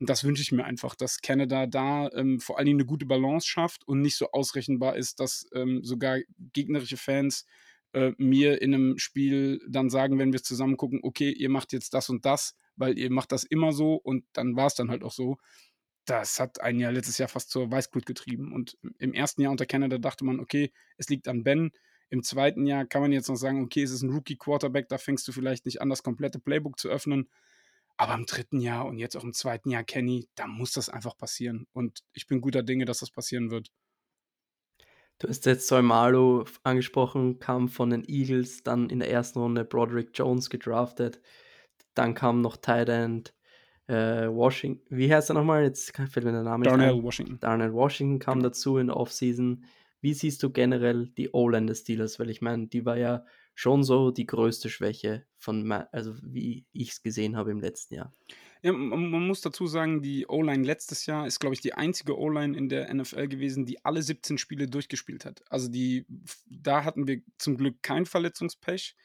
[0.00, 3.04] Und das wünsche ich mir einfach, dass Canada da ähm, vor allen Dingen eine gute
[3.04, 6.20] Balance schafft und nicht so ausrechenbar ist, dass ähm, sogar
[6.54, 7.44] gegnerische Fans
[7.92, 11.92] äh, mir in einem Spiel dann sagen, wenn wir zusammen gucken, okay, ihr macht jetzt
[11.92, 15.04] das und das, weil ihr macht das immer so und dann war es dann halt
[15.04, 15.36] auch so
[16.04, 18.52] das hat einen ja letztes Jahr fast zur Weißglut getrieben.
[18.52, 21.70] Und im ersten Jahr unter Canada dachte man, okay, es liegt an Ben.
[22.08, 25.26] Im zweiten Jahr kann man jetzt noch sagen, okay, es ist ein Rookie-Quarterback, da fängst
[25.26, 27.28] du vielleicht nicht an, das komplette Playbook zu öffnen.
[27.96, 31.16] Aber im dritten Jahr und jetzt auch im zweiten Jahr Kenny, da muss das einfach
[31.16, 31.66] passieren.
[31.72, 33.70] Und ich bin guter Dinge, dass das passieren wird.
[35.18, 40.10] Du hast jetzt Soimalo angesprochen, kam von den Eagles, dann in der ersten Runde Broderick
[40.14, 41.20] Jones gedraftet.
[41.94, 43.32] Dann kam noch Tight End
[43.92, 45.64] äh, Washington, wie heißt er nochmal?
[45.64, 47.38] Jetzt fällt mir der Name Darnell nicht Washington.
[47.38, 48.48] Darnell Washington kam genau.
[48.48, 49.64] dazu in der Offseason.
[50.00, 52.18] Wie siehst du generell die O-Line des Steelers?
[52.18, 53.24] Weil ich meine, die war ja
[53.54, 58.14] schon so die größte Schwäche von, also wie ich es gesehen habe im letzten Jahr.
[58.62, 62.18] Ja, man, man muss dazu sagen, die O-Line letztes Jahr ist, glaube ich, die einzige
[62.18, 65.42] O-Line in der NFL gewesen, die alle 17 Spiele durchgespielt hat.
[65.50, 66.06] Also die,
[66.46, 68.96] da hatten wir zum Glück kein Verletzungspech.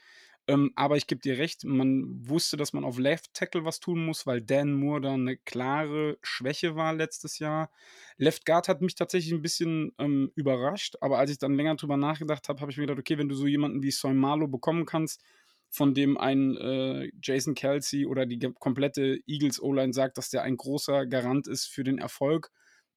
[0.48, 4.06] Ähm, aber ich gebe dir recht, man wusste, dass man auf Left Tackle was tun
[4.06, 7.70] muss, weil Dan Moore da eine klare Schwäche war letztes Jahr.
[8.18, 11.98] Left Guard hat mich tatsächlich ein bisschen ähm, überrascht, aber als ich dann länger drüber
[11.98, 14.86] nachgedacht habe, habe ich mir gedacht, okay, wenn du so jemanden wie Soy Marlow bekommen
[14.86, 15.22] kannst,
[15.70, 20.56] von dem ein äh, Jason Kelsey oder die komplette Eagles O-Line sagt, dass der ein
[20.56, 22.52] großer Garant ist für den Erfolg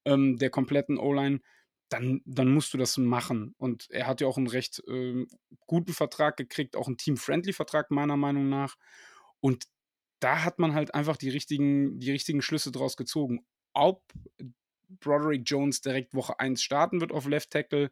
[0.05, 1.41] ähm, der kompletten O-Line,
[1.91, 3.55] dann, dann musst du das machen.
[3.59, 5.27] Und er hat ja auch einen recht äh,
[5.67, 8.77] guten Vertrag gekriegt, auch einen Team-Friendly-Vertrag meiner Meinung nach.
[9.41, 9.65] Und
[10.21, 13.45] da hat man halt einfach die richtigen, die richtigen Schlüsse draus gezogen.
[13.75, 14.03] Ob
[15.01, 17.91] Broderick Jones direkt Woche 1 starten wird auf Left Tackle,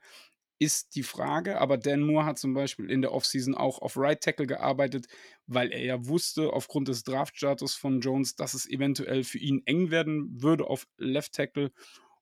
[0.60, 1.60] ist die Frage.
[1.60, 5.06] Aber Dan Moore hat zum Beispiel in der Offseason auch auf Right Tackle gearbeitet,
[5.46, 9.90] weil er ja wusste, aufgrund des Draft-Status von Jones, dass es eventuell für ihn eng
[9.90, 11.72] werden würde auf Left Tackle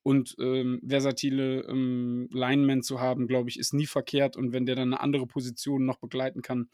[0.07, 4.37] und ähm, versatile ähm, Linemen zu haben, glaube ich, ist nie verkehrt.
[4.37, 6.71] Und wenn der dann eine andere Position noch begleiten kann,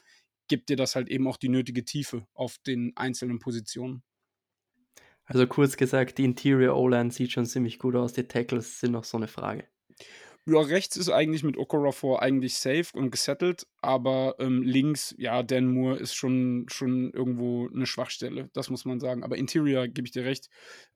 [0.49, 4.03] gibt dir das halt eben auch die nötige Tiefe auf den einzelnen Positionen.
[5.25, 8.13] Also kurz gesagt, die Interior O-Line sieht schon ziemlich gut aus.
[8.13, 9.65] Die Tackles sind noch so eine Frage.
[10.45, 15.69] Ja, rechts ist eigentlich mit Okorafor eigentlich safe und gesettelt, aber ähm, links, ja, Dan
[15.69, 19.23] Moore ist schon, schon irgendwo eine Schwachstelle, das muss man sagen.
[19.23, 20.49] Aber Interior gebe ich dir recht,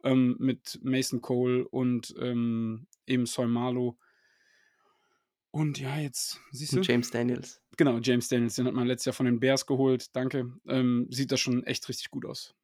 [0.03, 3.97] ähm, mit Mason Cole und ähm, eben Soy Marlow.
[5.53, 6.79] Und ja, jetzt siehst du.
[6.79, 7.63] Und James Daniels.
[7.77, 10.15] Genau, James Daniels, den hat man letztes Jahr von den Bears geholt.
[10.17, 10.53] Danke.
[10.67, 12.55] Ähm, sieht das schon echt richtig gut aus.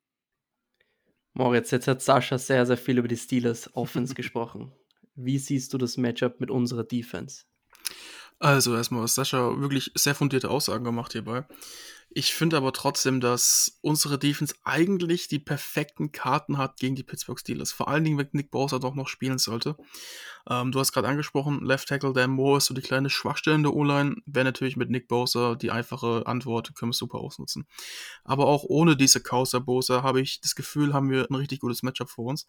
[1.32, 4.72] Moritz, jetzt hat Sascha sehr, sehr viel über die Steelers Offense gesprochen.
[5.14, 7.44] Wie siehst du das Matchup mit unserer Defense?
[8.38, 11.46] Also erstmal, Sascha wirklich sehr fundierte Aussagen gemacht hierbei.
[12.14, 17.38] Ich finde aber trotzdem, dass unsere Defense eigentlich die perfekten Karten hat gegen die Pittsburgh
[17.38, 17.72] Steelers.
[17.72, 19.76] Vor allen Dingen, wenn Nick Bosa doch noch spielen sollte.
[20.50, 23.62] Ähm, du hast gerade angesprochen, Left Tackle Dan Moore ist so die kleine Schwachstelle in
[23.62, 24.16] der O-Line.
[24.26, 27.66] Wäre natürlich mit Nick Bosa die einfache Antwort, können wir super ausnutzen.
[28.24, 31.82] Aber auch ohne diese Causa Bosa habe ich das Gefühl, haben wir ein richtig gutes
[31.82, 32.46] Matchup vor uns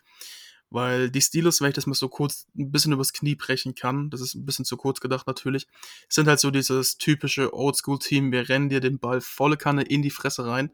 [0.74, 4.10] weil die Steelers, wenn ich das mal so kurz ein bisschen übers Knie brechen kann,
[4.10, 5.68] das ist ein bisschen zu kurz gedacht natürlich,
[6.10, 10.10] sind halt so dieses typische Oldschool-Team, wir rennen dir den Ball volle Kanne in die
[10.10, 10.72] Fresse rein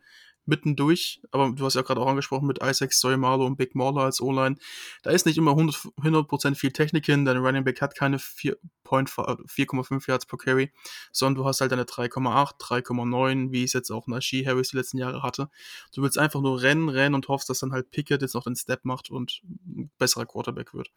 [0.50, 4.20] mittendurch, aber du hast ja gerade auch angesprochen mit Isaac, Soymalo und Big Mauler als
[4.20, 4.58] O-Line.
[5.04, 10.10] Da ist nicht immer 100%, 100 viel Technik hin, dein Running Back hat keine 4,5
[10.10, 10.72] Yards per Carry,
[11.12, 14.98] sondern du hast halt eine 3,8, 3,9, wie es jetzt auch Najee Harris die letzten
[14.98, 15.50] Jahre hatte.
[15.94, 18.56] Du willst einfach nur rennen, rennen und hoffst, dass dann halt Pickett jetzt noch den
[18.56, 20.90] Step macht und ein besserer Quarterback wird.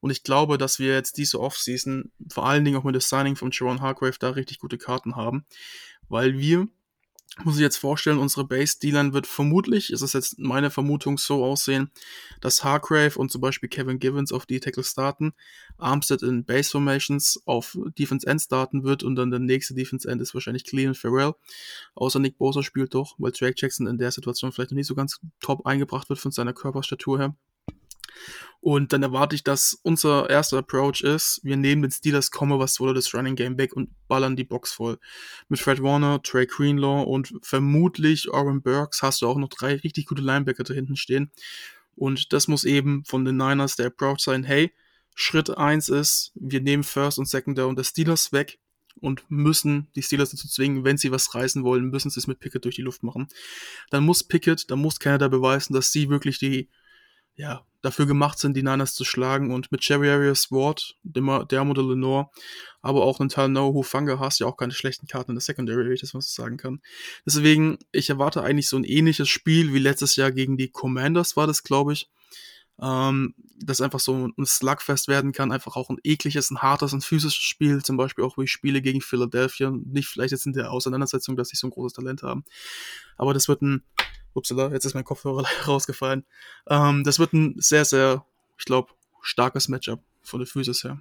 [0.00, 3.36] Und ich glaube, dass wir jetzt diese Offseason, vor allen Dingen auch mit dem Signing
[3.36, 5.46] von Jerome Hargrave, da richtig gute Karten haben,
[6.08, 6.68] weil wir
[7.44, 11.44] muss ich jetzt vorstellen, unsere Base D-Line wird vermutlich, ist es jetzt meine Vermutung, so
[11.44, 11.90] aussehen,
[12.40, 15.32] dass Hargrave und zum Beispiel Kevin Givens auf die Tackle starten,
[15.78, 20.20] Armstead in Base Formations auf Defense End starten wird und dann der nächste Defense End
[20.20, 21.34] ist wahrscheinlich Clean Farrell.
[21.94, 24.94] Außer Nick Bosa spielt doch, weil Drake Jackson in der Situation vielleicht noch nicht so
[24.94, 27.36] ganz top eingebracht wird von seiner Körperstatur her.
[28.60, 32.78] Und dann erwarte ich, dass unser erster Approach ist, wir nehmen den Steelers komme was
[32.78, 34.98] wolle das Running Game weg und ballern die Box voll.
[35.48, 40.06] Mit Fred Warner, Trey Greenlaw und vermutlich Oren Burks hast du auch noch drei richtig
[40.06, 41.30] gute Linebacker da hinten stehen.
[41.96, 44.72] Und das muss eben von den Niners der Approach sein, hey,
[45.14, 48.58] Schritt eins ist, wir nehmen First und Second Down der Steelers weg
[49.00, 52.40] und müssen die Steelers dazu zwingen, wenn sie was reißen wollen, müssen sie es mit
[52.40, 53.28] Pickett durch die Luft machen.
[53.90, 56.68] Dann muss Pickett, dann muss Canada beweisen, dass sie wirklich die
[57.40, 59.52] ja, dafür gemacht sind, die Niners zu schlagen.
[59.52, 62.28] Und mit Cherry Arias Ward, Dermo de Lenore,
[62.82, 65.86] aber auch einen Teil No Hufanga hast ja auch keine schlechten Karten in der Secondary,
[65.86, 66.80] wenn ich das mal so sagen kann.
[67.24, 71.46] Deswegen, ich erwarte eigentlich so ein ähnliches Spiel wie letztes Jahr gegen die Commanders war
[71.46, 72.10] das, glaube ich.
[72.82, 77.02] Ähm, das einfach so ein Slugfest werden kann, einfach auch ein ekliges, ein hartes, ein
[77.02, 81.36] physisches Spiel, zum Beispiel auch wie Spiele gegen Philadelphia, nicht vielleicht jetzt in der Auseinandersetzung,
[81.36, 82.44] dass sie so ein großes Talent haben,
[83.18, 83.82] aber das wird ein
[84.34, 86.24] Upsala, jetzt ist mein Kopfhörer rausgefallen.
[86.68, 88.24] Ähm, das wird ein sehr, sehr,
[88.58, 91.00] ich glaube, starkes Matchup von der Physis her.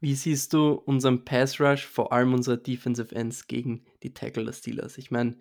[0.00, 4.52] Wie siehst du unseren Pass Rush, vor allem unsere Defensive Ends gegen die Tackle der
[4.52, 4.98] Steelers?
[4.98, 5.36] Ich meine,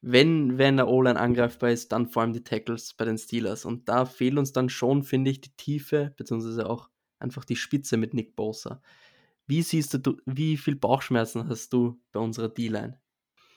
[0.00, 3.64] wenn, wenn der O-Line angreifbar ist, dann vor allem die Tackles bei den Steelers.
[3.64, 6.88] Und da fehlt uns dann schon, finde ich, die Tiefe, beziehungsweise auch
[7.18, 8.80] einfach die Spitze mit Nick Bosa.
[9.46, 12.98] Wie siehst du, wie viel Bauchschmerzen hast du bei unserer D-Line?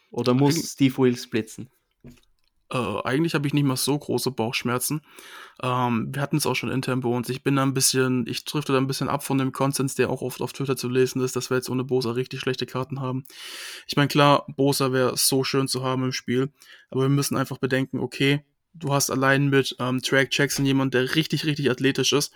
[0.10, 1.70] Oder muss Steve Wills blitzen?
[2.74, 5.02] Äh, eigentlich habe ich nicht mal so große Bauchschmerzen.
[5.62, 7.30] Ähm, wir hatten es auch schon intern bei uns.
[7.30, 10.10] Ich bin da ein bisschen, ich drifte da ein bisschen ab von dem Konsens, der
[10.10, 13.00] auch oft auf Twitter zu lesen ist, dass wir jetzt ohne Bosa richtig schlechte Karten
[13.00, 13.24] haben.
[13.88, 16.52] Ich meine, klar, Bosa wäre so schön zu haben im Spiel,
[16.90, 21.16] aber wir müssen einfach bedenken, okay, du hast allein mit ähm, Track Jackson jemand, der
[21.16, 22.34] richtig, richtig athletisch ist.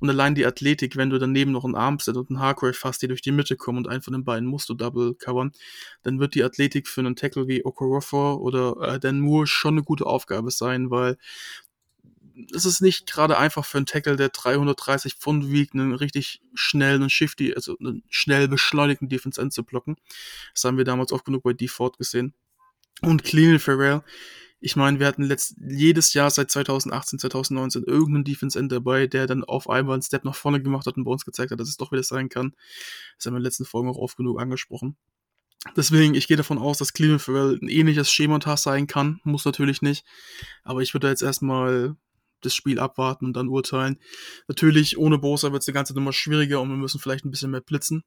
[0.00, 3.08] Und allein die Athletik, wenn du daneben noch einen Armstead und einen Hargrave hast, die
[3.08, 5.52] durch die Mitte kommen und einen von den beiden musst du double covern,
[6.02, 9.84] dann wird die Athletik für einen Tackle wie Okorofor oder äh, Dan Moore schon eine
[9.84, 11.16] gute Aufgabe sein, weil
[12.54, 17.02] es ist nicht gerade einfach für einen Tackle, der 330 Pfund wiegt, einen richtig schnellen
[17.02, 19.96] und shifty, also einen schnell beschleunigten Defense End zu blocken.
[20.52, 22.34] Das haben wir damals oft genug bei Default gesehen.
[23.00, 24.02] Und Clean Farrell,
[24.60, 29.26] ich meine, wir hatten letzt, jedes Jahr seit 2018, 2019 irgendeinen Defense End dabei, der
[29.26, 31.68] dann auf einmal einen Step nach vorne gemacht hat und bei uns gezeigt hat, dass
[31.68, 32.54] es doch wieder sein kann.
[33.16, 34.96] Das haben wir in den letzten Folgen auch oft genug angesprochen.
[35.76, 39.20] Deswegen, ich gehe davon aus, dass Cleveland Farrell ein ähnliches Schemata sein kann.
[39.24, 40.04] Muss natürlich nicht.
[40.62, 41.96] Aber ich würde jetzt erstmal
[42.40, 43.98] das Spiel abwarten und dann urteilen.
[44.48, 47.50] Natürlich, ohne Bosa wird es die ganze Nummer schwieriger und wir müssen vielleicht ein bisschen
[47.50, 48.04] mehr blitzen.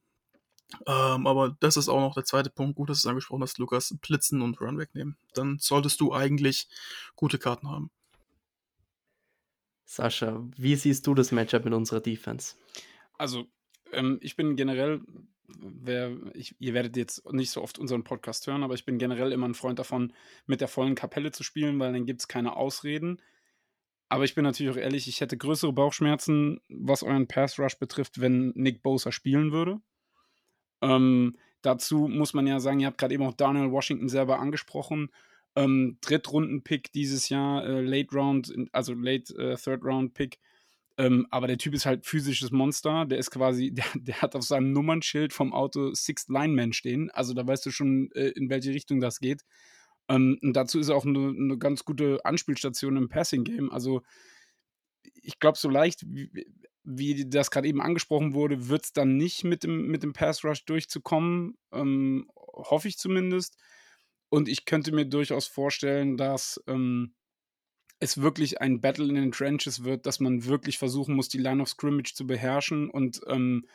[0.86, 2.76] Ähm, aber das ist auch noch der zweite Punkt.
[2.76, 3.96] Gut, dass du es angesprochen hast, Lukas.
[4.02, 5.18] Blitzen und Run wegnehmen.
[5.34, 6.68] Dann solltest du eigentlich
[7.16, 7.90] gute Karten haben.
[9.86, 12.56] Sascha, wie siehst du das Matchup in unserer Defense?
[13.18, 13.48] Also,
[13.92, 15.02] ähm, ich bin generell,
[15.48, 19.32] wer, ich, ihr werdet jetzt nicht so oft unseren Podcast hören, aber ich bin generell
[19.32, 20.14] immer ein Freund davon,
[20.46, 23.20] mit der vollen Kapelle zu spielen, weil dann gibt es keine Ausreden.
[24.10, 28.22] Aber ich bin natürlich auch ehrlich, ich hätte größere Bauchschmerzen, was euren Pass Rush betrifft,
[28.22, 29.82] wenn Nick Bosa spielen würde.
[30.82, 35.10] Ähm, dazu muss man ja sagen, ihr habt gerade eben auch Daniel Washington selber angesprochen.
[35.56, 40.40] Ähm, Drittrunden-Pick dieses Jahr, äh, Late Round, also Late äh, Third Round Pick.
[40.98, 43.06] Ähm, aber der Typ ist halt physisches Monster.
[43.06, 47.10] Der ist quasi, der, der hat auf seinem Nummernschild vom Auto Sixth Lineman stehen.
[47.12, 49.44] Also da weißt du schon, äh, in welche Richtung das geht.
[50.10, 53.72] Ähm, und dazu ist er auch eine, eine ganz gute Anspielstation im Passing Game.
[53.72, 54.02] Also
[55.22, 56.06] ich glaube, so leicht,
[56.90, 60.44] wie das gerade eben angesprochen wurde, wird es dann nicht mit dem, mit dem Pass
[60.44, 61.58] Rush durchzukommen.
[61.72, 63.58] Ähm, hoffe ich zumindest.
[64.30, 67.14] Und ich könnte mir durchaus vorstellen, dass ähm,
[68.00, 71.62] es wirklich ein Battle in den Trenches wird, dass man wirklich versuchen muss, die Line
[71.62, 73.66] of Scrimmage zu beherrschen und ähm,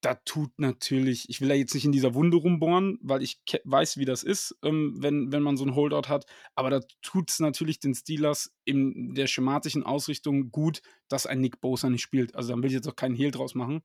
[0.00, 3.96] da tut natürlich, ich will ja jetzt nicht in dieser Wunde rumbohren, weil ich weiß,
[3.96, 7.40] wie das ist, ähm, wenn, wenn man so ein Holdout hat, aber da tut es
[7.40, 12.34] natürlich den Steelers in der schematischen Ausrichtung gut, dass ein Nick Bosa nicht spielt.
[12.34, 13.82] Also da will ich jetzt auch keinen Hehl draus machen.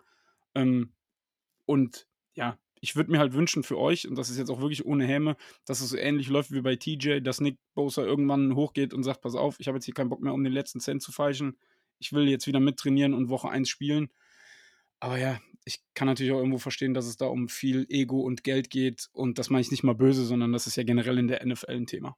[0.53, 0.91] Ähm,
[1.65, 4.85] und ja, ich würde mir halt wünschen für euch, und das ist jetzt auch wirklich
[4.85, 8.93] ohne Häme, dass es so ähnlich läuft wie bei TJ, dass Nick Bosa irgendwann hochgeht
[8.93, 11.01] und sagt, pass auf, ich habe jetzt hier keinen Bock mehr, um den letzten Cent
[11.01, 11.57] zu feilschen.
[11.99, 14.09] Ich will jetzt wieder mittrainieren und Woche 1 spielen.
[15.01, 18.43] Aber ja, ich kann natürlich auch irgendwo verstehen, dass es da um viel Ego und
[18.43, 19.09] Geld geht.
[19.13, 21.71] Und das meine ich nicht mal böse, sondern das ist ja generell in der NFL
[21.71, 22.15] ein Thema.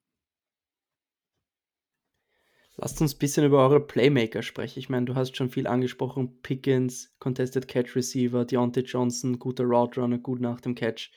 [2.75, 4.79] Lasst uns ein bisschen über eure Playmaker sprechen.
[4.79, 6.41] Ich meine, du hast schon viel angesprochen.
[6.41, 11.11] Pickens, Contested Catch Receiver, Deontay Johnson, guter Route Runner, gut nach dem Catch.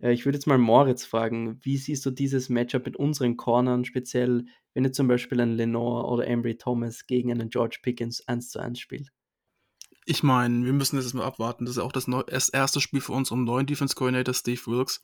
[0.00, 3.84] Äh, ich würde jetzt mal Moritz fragen, wie siehst du dieses Matchup mit unseren Cornern,
[3.84, 8.50] speziell wenn ihr zum Beispiel einen Lenore oder Embry Thomas gegen einen George Pickens 1
[8.50, 9.12] zu 1 spielt?
[10.04, 11.64] Ich meine, wir müssen jetzt mal abwarten.
[11.64, 15.02] Das ist auch das, neu das erste Spiel für unseren neuen Defense Coordinator Steve Wilkes.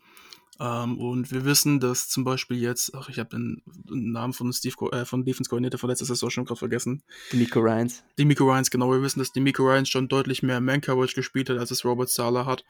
[0.61, 4.53] Ähm, und wir wissen, dass zum Beispiel jetzt, ach, ich habe den, den, Namen von
[4.53, 7.03] Steve, äh, von Defense Coordinator von letzter Saison schon gerade vergessen.
[7.33, 8.03] Demico Ryans.
[8.19, 8.91] Demico Ryans, genau.
[8.91, 12.45] Wir wissen, dass Demico Ryans schon deutlich mehr Man-Coverage gespielt hat, als es Robert Sala
[12.45, 12.65] hat.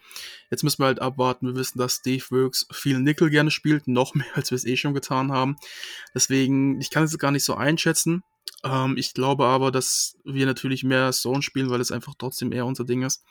[0.50, 1.46] Jetzt müssen wir halt abwarten.
[1.46, 4.76] Wir wissen, dass Steve Wilkes viel Nickel gerne spielt, noch mehr, als wir es eh
[4.76, 5.56] schon getan haben.
[6.14, 8.22] Deswegen, ich kann es gar nicht so einschätzen.
[8.64, 12.66] Ähm, ich glaube aber, dass wir natürlich mehr Zone spielen, weil es einfach trotzdem eher
[12.66, 13.24] unser Ding ist.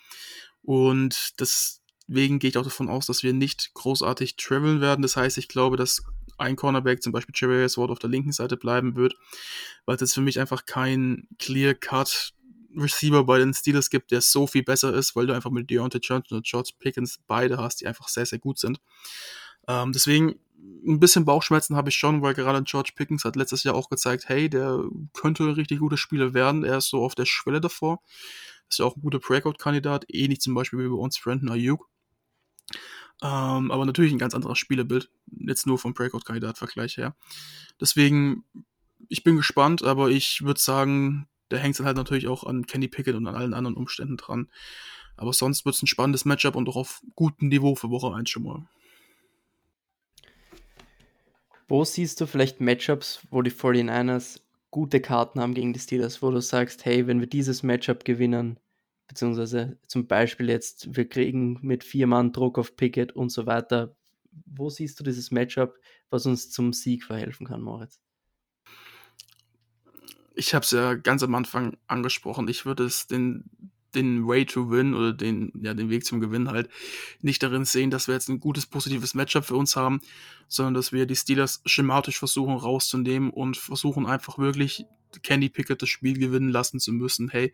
[0.63, 5.01] Und deswegen gehe ich auch davon aus, dass wir nicht großartig traveln werden.
[5.01, 6.03] Das heißt, ich glaube, dass
[6.37, 9.15] ein Cornerback, zum Beispiel Jerry Ward, auf der linken Seite bleiben wird,
[9.85, 12.33] weil es für mich einfach kein Clear-Cut
[12.75, 15.99] Receiver bei den Steelers gibt, der so viel besser ist, weil du einfach mit Deontay
[15.99, 18.79] Johnson und George Pickens beide hast, die einfach sehr, sehr gut sind.
[19.67, 20.39] Ähm, deswegen
[20.85, 24.29] ein bisschen Bauchschmerzen habe ich schon, weil gerade George Pickens hat letztes Jahr auch gezeigt,
[24.29, 26.63] hey, der könnte richtig guter Spieler werden.
[26.63, 28.01] Er ist so auf der Schwelle davor.
[28.69, 31.89] Ist ja auch ein guter Breakout-Kandidat, ähnlich zum Beispiel wie bei uns Brandon Ayuk.
[33.21, 37.15] Ähm, aber natürlich ein ganz anderes Spielerbild, jetzt nur vom Breakout-Kandidat-Vergleich her.
[37.79, 38.43] Deswegen,
[39.09, 42.87] ich bin gespannt, aber ich würde sagen, der hängt dann halt natürlich auch an Kenny
[42.87, 44.49] Pickett und an allen anderen Umständen dran.
[45.15, 48.29] Aber sonst wird es ein spannendes Matchup und auch auf gutem Niveau für Woche 1
[48.29, 48.67] schon mal.
[51.67, 54.39] Wo siehst du vielleicht Matchups, wo die 49ers
[54.71, 58.59] gute Karten haben gegen die Steelers, wo du sagst, hey, wenn wir dieses Matchup gewinnen,
[59.07, 63.95] beziehungsweise zum Beispiel jetzt, wir kriegen mit vier Mann Druck auf Pickett und so weiter,
[64.45, 65.75] wo siehst du dieses Matchup,
[66.09, 67.99] was uns zum Sieg verhelfen kann, Moritz?
[70.35, 72.47] Ich habe es ja ganz am Anfang angesprochen.
[72.47, 76.49] Ich würde es den den Way to Win oder den, ja, den Weg zum Gewinn
[76.49, 76.69] halt
[77.21, 79.99] nicht darin sehen, dass wir jetzt ein gutes, positives Matchup für uns haben,
[80.47, 84.85] sondern dass wir die Steelers schematisch versuchen rauszunehmen und versuchen einfach wirklich
[85.23, 87.29] Candy Pickett das Spiel gewinnen lassen zu müssen.
[87.29, 87.53] Hey,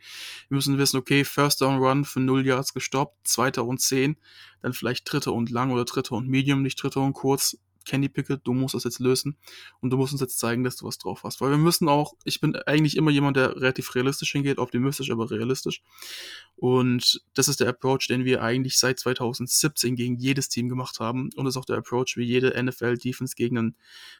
[0.49, 4.17] wir müssen wissen, okay, First Down Run für 0 Yards gestoppt, zweiter und 10,
[4.61, 8.41] dann vielleicht dritter und lang oder dritter und medium, nicht dritter und kurz, Candy Pickett,
[8.43, 9.37] du musst das jetzt lösen
[9.81, 11.41] und du musst uns jetzt zeigen, dass du was drauf hast.
[11.41, 15.29] Weil wir müssen auch, ich bin eigentlich immer jemand, der relativ realistisch hingeht, optimistisch, aber
[15.31, 15.81] realistisch.
[16.55, 21.29] Und das ist der Approach, den wir eigentlich seit 2017 gegen jedes Team gemacht haben.
[21.35, 23.75] Und das ist auch der Approach, wie jede NFL-Defense gegen ein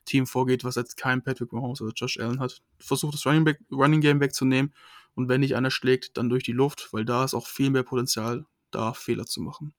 [0.06, 2.62] Team vorgeht, was jetzt kein Patrick Mahomes oder Josh Allen hat.
[2.80, 4.74] Versucht das Running, Back, Running Game wegzunehmen
[5.16, 7.84] und wenn nicht einer schlägt, dann durch die Luft, weil da ist auch viel mehr
[7.84, 9.74] Potenzial, da Fehler zu machen.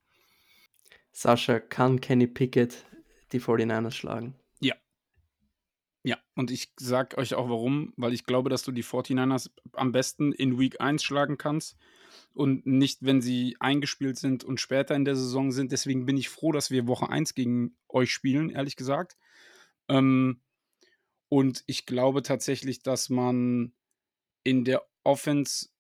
[1.12, 2.84] Sascha, kann Kenny Pickett
[3.34, 4.34] die 49ers schlagen.
[4.60, 4.74] Ja.
[6.04, 9.92] Ja, und ich sag euch auch warum, weil ich glaube, dass du die 49ers am
[9.92, 11.76] besten in Week 1 schlagen kannst
[12.32, 15.72] und nicht, wenn sie eingespielt sind und später in der Saison sind.
[15.72, 19.16] Deswegen bin ich froh, dass wir Woche 1 gegen euch spielen, ehrlich gesagt.
[19.88, 20.40] Ähm,
[21.28, 23.72] und ich glaube tatsächlich, dass man
[24.44, 25.70] in der Offense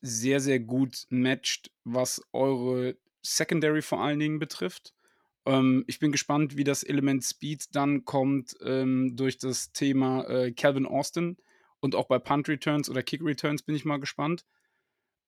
[0.00, 4.95] sehr, sehr gut matcht, was eure Secondary vor allen Dingen betrifft.
[5.46, 10.52] Ähm, ich bin gespannt, wie das Element Speed dann kommt ähm, durch das Thema äh,
[10.52, 11.38] Calvin Austin
[11.80, 14.44] und auch bei Punt Returns oder Kick Returns bin ich mal gespannt.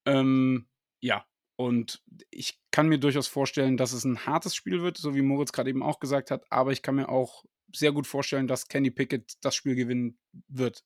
[0.06, 0.68] Ähm,
[1.00, 1.24] ja,
[1.56, 5.52] und ich kann mir durchaus vorstellen, dass es ein hartes Spiel wird, so wie Moritz
[5.52, 8.90] gerade eben auch gesagt hat, aber ich kann mir auch sehr gut vorstellen, dass Kenny
[8.90, 10.84] Pickett das Spiel gewinnen wird.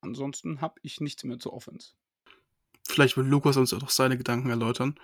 [0.00, 1.94] Ansonsten habe ich nichts mehr zur Offense.
[2.98, 4.96] Vielleicht will Lukas uns auch seine Gedanken erläutern.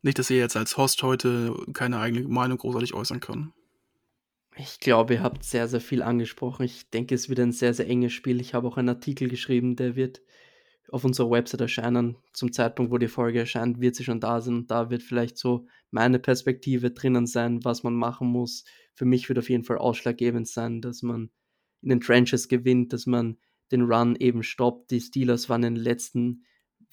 [0.00, 3.52] Nicht, dass er jetzt als Host heute keine eigene Meinung großartig äußern kann.
[4.56, 6.62] Ich glaube, ihr habt sehr, sehr viel angesprochen.
[6.62, 8.40] Ich denke, es wird ein sehr, sehr enges Spiel.
[8.40, 10.22] Ich habe auch einen Artikel geschrieben, der wird
[10.88, 12.16] auf unserer Website erscheinen.
[12.32, 14.54] Zum Zeitpunkt, wo die Folge erscheint, wird sie schon da sein.
[14.54, 18.64] Und da wird vielleicht so meine Perspektive drinnen sein, was man machen muss.
[18.94, 21.28] Für mich wird auf jeden Fall ausschlaggebend sein, dass man
[21.82, 23.36] in den Trenches gewinnt, dass man
[23.72, 24.90] den Run eben stoppt.
[24.90, 26.46] Die Steelers waren in den letzten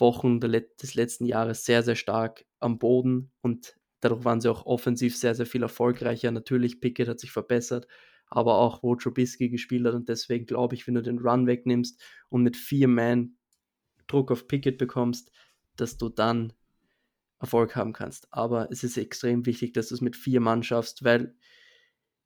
[0.03, 5.17] Wochen des letzten Jahres sehr, sehr stark am Boden und dadurch waren sie auch offensiv
[5.17, 6.29] sehr, sehr viel erfolgreicher.
[6.29, 7.87] Natürlich, Pickett hat sich verbessert,
[8.27, 12.01] aber auch wo Trubisky gespielt hat und deswegen glaube ich, wenn du den Run wegnimmst
[12.27, 13.37] und mit vier Man
[14.07, 15.31] Druck auf Pickett bekommst,
[15.77, 16.51] dass du dann
[17.39, 18.27] Erfolg haben kannst.
[18.31, 21.35] Aber es ist extrem wichtig, dass du es mit vier Mann schaffst, weil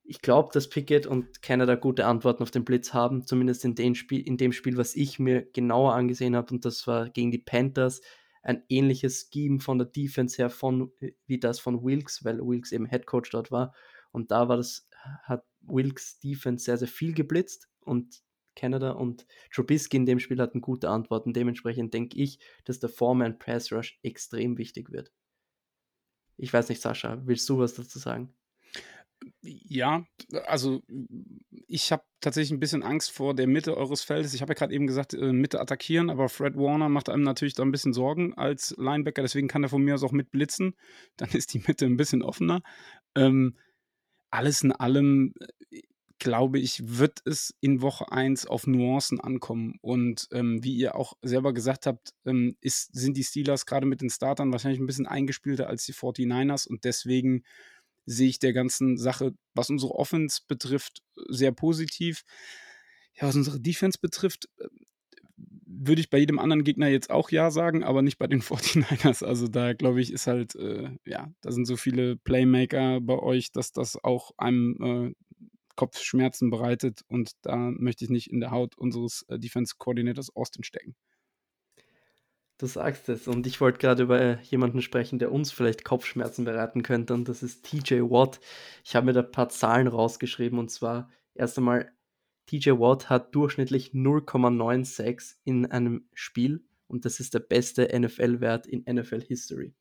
[0.09, 3.93] ich glaube, dass Pickett und Canada gute Antworten auf den Blitz haben, zumindest in, den
[3.93, 7.39] Spiel, in dem Spiel, was ich mir genauer angesehen habe, und das war gegen die
[7.39, 8.01] Panthers,
[8.41, 10.93] ein ähnliches Scheme von der Defense her von,
[11.25, 13.75] wie das von Wilkes, weil Wilkes eben Head Coach dort war.
[14.11, 14.87] Und da war das,
[15.23, 18.23] hat Wilkes Defense sehr, sehr viel geblitzt und
[18.55, 21.33] Canada und Trubisky in dem Spiel hatten gute Antworten.
[21.33, 25.11] Dementsprechend denke ich, dass der Foreman Pass Rush extrem wichtig wird.
[26.37, 28.33] Ich weiß nicht, Sascha, willst du was dazu sagen?
[29.69, 30.05] Ja,
[30.45, 30.81] also
[31.67, 34.33] ich habe tatsächlich ein bisschen Angst vor der Mitte eures Feldes.
[34.33, 37.53] Ich habe ja gerade eben gesagt, äh, Mitte attackieren, aber Fred Warner macht einem natürlich
[37.53, 40.75] da ein bisschen Sorgen als Linebacker, deswegen kann er von mir aus auch mit blitzen.
[41.17, 42.61] Dann ist die Mitte ein bisschen offener.
[43.15, 43.57] Ähm,
[44.29, 45.33] alles in allem,
[45.71, 45.81] äh,
[46.19, 49.77] glaube ich, wird es in Woche 1 auf Nuancen ankommen.
[49.81, 54.01] Und ähm, wie ihr auch selber gesagt habt, ähm, ist, sind die Steelers gerade mit
[54.01, 57.43] den Startern wahrscheinlich ein bisschen eingespielter als die 49ers und deswegen
[58.07, 62.23] sehe ich der ganzen Sache, was unsere Offense betrifft, sehr positiv.
[63.13, 64.67] Ja, was unsere Defense betrifft, äh,
[65.65, 69.23] würde ich bei jedem anderen Gegner jetzt auch Ja sagen, aber nicht bei den 49ers.
[69.23, 73.51] Also da glaube ich, ist halt, äh, ja, da sind so viele Playmaker bei euch,
[73.51, 75.45] dass das auch einem äh,
[75.75, 80.95] Kopfschmerzen bereitet und da möchte ich nicht in der Haut unseres äh, Defense-Coordinators Austin stecken.
[82.57, 83.27] Du sagst es.
[83.27, 87.13] Und ich wollte gerade über jemanden sprechen, der uns vielleicht Kopfschmerzen bereiten könnte.
[87.13, 88.39] Und das ist TJ Watt.
[88.83, 90.57] Ich habe mir da ein paar Zahlen rausgeschrieben.
[90.57, 91.91] Und zwar erst einmal,
[92.47, 96.65] TJ Watt hat durchschnittlich 0,96 in einem Spiel.
[96.87, 99.75] Und das ist der beste NFL-Wert in NFL History.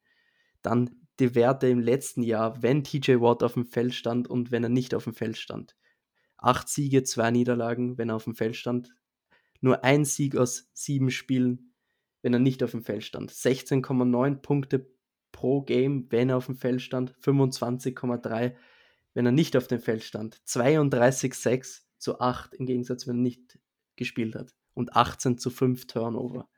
[0.61, 4.65] Dann die Werte im letzten Jahr, wenn TJ Watt auf dem Feld stand und wenn
[4.65, 5.77] er nicht auf dem Feld stand.
[6.37, 8.95] Acht Siege, zwei Niederlagen, wenn er auf dem Feld stand.
[9.63, 11.66] Nur ein Sieg aus sieben Spielen,
[12.27, 13.31] wenn er nicht auf dem Feld stand.
[13.31, 14.91] 16,9 Punkte
[15.31, 17.15] pro Game, wenn er auf dem Feld stand.
[17.19, 18.57] 25,3,
[19.15, 20.43] wenn er nicht auf dem Feld stand.
[20.45, 23.61] 32,6 zu 8 im Gegensatz, wenn er nicht
[23.95, 24.57] gespielt hat.
[24.75, 26.49] Und 18 zu 5 Turnover.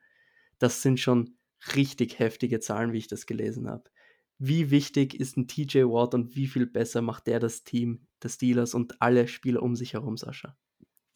[0.59, 1.37] Das sind schon
[1.77, 3.91] richtig heftige Zahlen, wie ich das gelesen habe.
[4.39, 8.31] Wie wichtig ist ein TJ Watt und wie viel besser macht der das Team der
[8.31, 10.57] Steelers und alle Spieler um sich herum, Sascha?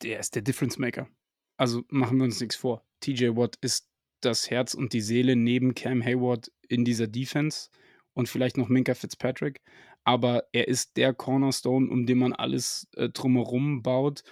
[0.02, 1.08] Der ist der Difference Maker.
[1.56, 2.86] Also machen wir uns nichts vor.
[3.00, 3.91] TJ Watt ist
[4.24, 7.68] das Herz und die Seele neben Cam Hayward in dieser Defense
[8.14, 9.60] und vielleicht noch Minka Fitzpatrick.
[10.04, 14.22] Aber er ist der Cornerstone, um den man alles äh, drumherum baut.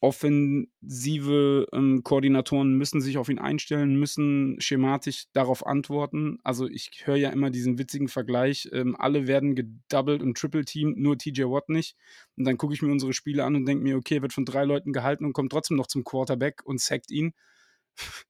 [0.00, 6.38] Offensive ähm, Koordinatoren müssen sich auf ihn einstellen, müssen schematisch darauf antworten.
[6.44, 10.98] Also ich höre ja immer diesen witzigen Vergleich, ähm, alle werden gedoubled und triple teamed,
[10.98, 11.96] nur TJ Watt nicht.
[12.36, 14.64] Und dann gucke ich mir unsere Spiele an und denke mir, okay, wird von drei
[14.64, 17.32] Leuten gehalten und kommt trotzdem noch zum Quarterback und sackt ihn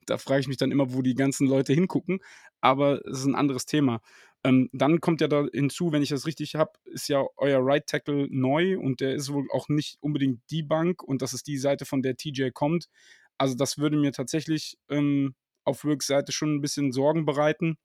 [0.07, 2.21] da frage ich mich dann immer, wo die ganzen Leute hingucken.
[2.61, 4.01] Aber es ist ein anderes Thema.
[4.45, 7.87] Ähm, dann kommt ja da hinzu, wenn ich das richtig habe, ist ja euer Right
[7.87, 11.59] Tackle neu und der ist wohl auch nicht unbedingt die Bank und das ist die
[11.59, 12.89] Seite, von der TJ kommt.
[13.37, 17.79] Also das würde mir tatsächlich ähm, auf Wilks Seite schon ein bisschen Sorgen bereiten.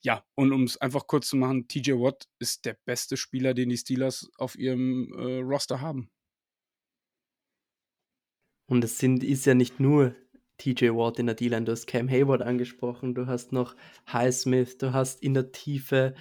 [0.00, 3.68] Ja, und um es einfach kurz zu machen, TJ Watt ist der beste Spieler, den
[3.68, 6.10] die Steelers auf ihrem äh, Roster haben.
[8.66, 10.14] Und es sind, ist ja nicht nur
[10.62, 13.74] TJ Watt in der D-Line, du hast Cam Hayward angesprochen, du hast noch
[14.12, 16.14] Highsmith, du hast in der Tiefe,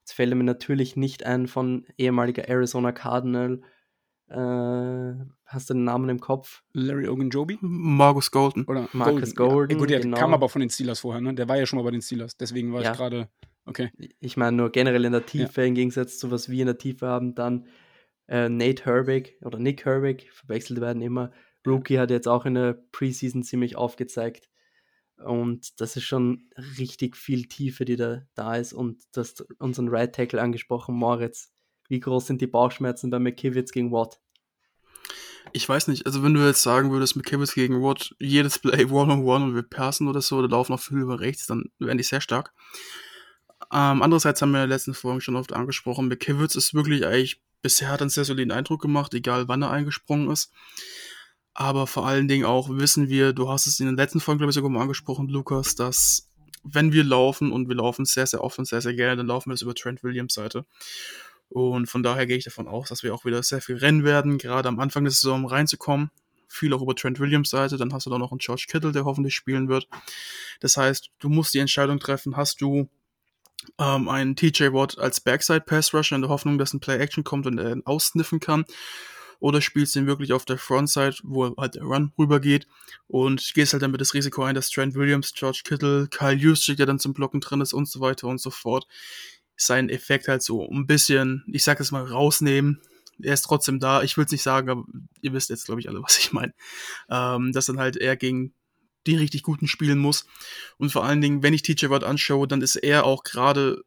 [0.00, 3.60] jetzt fällt mir natürlich nicht ein von ehemaliger Arizona Cardinal,
[4.28, 5.14] äh,
[5.46, 6.62] hast du den Namen im Kopf?
[6.74, 7.58] Larry Ogunjobi?
[7.60, 8.66] Marcus Golden.
[8.66, 9.50] Oder Marcus Golden.
[9.50, 9.78] Golden ja.
[9.78, 10.16] Gut, der genau.
[10.16, 11.34] kam aber von den Steelers vorher, ne?
[11.34, 12.92] Der war ja schon mal bei den Steelers, deswegen war ja.
[12.92, 13.28] ich gerade,
[13.64, 13.90] okay.
[14.20, 15.66] Ich meine nur generell in der Tiefe, ja.
[15.66, 17.66] im Gegensatz zu was wir in der Tiefe haben, dann
[18.28, 21.32] äh, Nate Herbig oder Nick Herbig, verwechselt werden immer,
[21.66, 24.48] Rookie hat jetzt auch in der Preseason ziemlich aufgezeigt.
[25.16, 26.48] Und das ist schon
[26.78, 28.72] richtig viel Tiefe, die da, da ist.
[28.72, 31.52] Und du hast unseren Right Tackle angesprochen, Moritz.
[31.88, 34.20] Wie groß sind die Bauchschmerzen bei McKivitz gegen Watt?
[35.52, 39.44] Ich weiß nicht, also wenn du jetzt sagen würdest, McKivitz gegen Watt, jedes Play One-on-One
[39.46, 42.20] und wir passen oder so, oder laufen auf viel über rechts, dann wären die sehr
[42.20, 42.52] stark.
[43.72, 47.42] Ähm, andererseits haben wir in der letzten Folge schon oft angesprochen, McKivitz ist wirklich eigentlich,
[47.62, 50.52] bisher hat einen sehr soliden Eindruck gemacht, egal wann er eingesprungen ist.
[51.60, 54.50] Aber vor allen Dingen auch wissen wir, du hast es in den letzten Folgen, glaube
[54.50, 56.30] ich, sogar mal angesprochen, Lukas, dass
[56.62, 59.50] wenn wir laufen und wir laufen sehr, sehr oft und sehr, sehr gerne, dann laufen
[59.50, 60.66] wir das über Trent Williams Seite.
[61.48, 64.38] Und von daher gehe ich davon aus, dass wir auch wieder sehr viel rennen werden,
[64.38, 66.12] gerade am Anfang der Saison reinzukommen.
[66.46, 69.04] Viel auch über Trent Williams Seite, dann hast du da noch einen George Kittle, der
[69.04, 69.88] hoffentlich spielen wird.
[70.60, 72.88] Das heißt, du musst die Entscheidung treffen, hast du
[73.80, 77.24] ähm, einen TJ Watt als Backside Pass Rusher in der Hoffnung, dass ein Play Action
[77.24, 78.64] kommt und er ihn aussniffen kann
[79.40, 82.66] oder spielst du ihn wirklich auf der Frontside, wo halt der Run rübergeht
[83.06, 86.86] und gehst halt damit das Risiko ein, dass Trent Williams, George Kittle, Kyle Juszczyk, der
[86.86, 88.86] dann zum Blocken drin ist und so weiter und so fort,
[89.56, 92.80] seinen Effekt halt so ein bisschen, ich sag es mal, rausnehmen.
[93.20, 94.02] Er ist trotzdem da.
[94.02, 94.84] Ich will es nicht sagen, aber
[95.20, 96.54] ihr wisst jetzt, glaube ich, alle, was ich meine.
[97.10, 98.54] Ähm, dass dann halt er gegen
[99.08, 100.26] die richtig guten spielen muss.
[100.76, 103.82] Und vor allen Dingen, wenn ich TJ Watt anschaue, dann ist er auch gerade,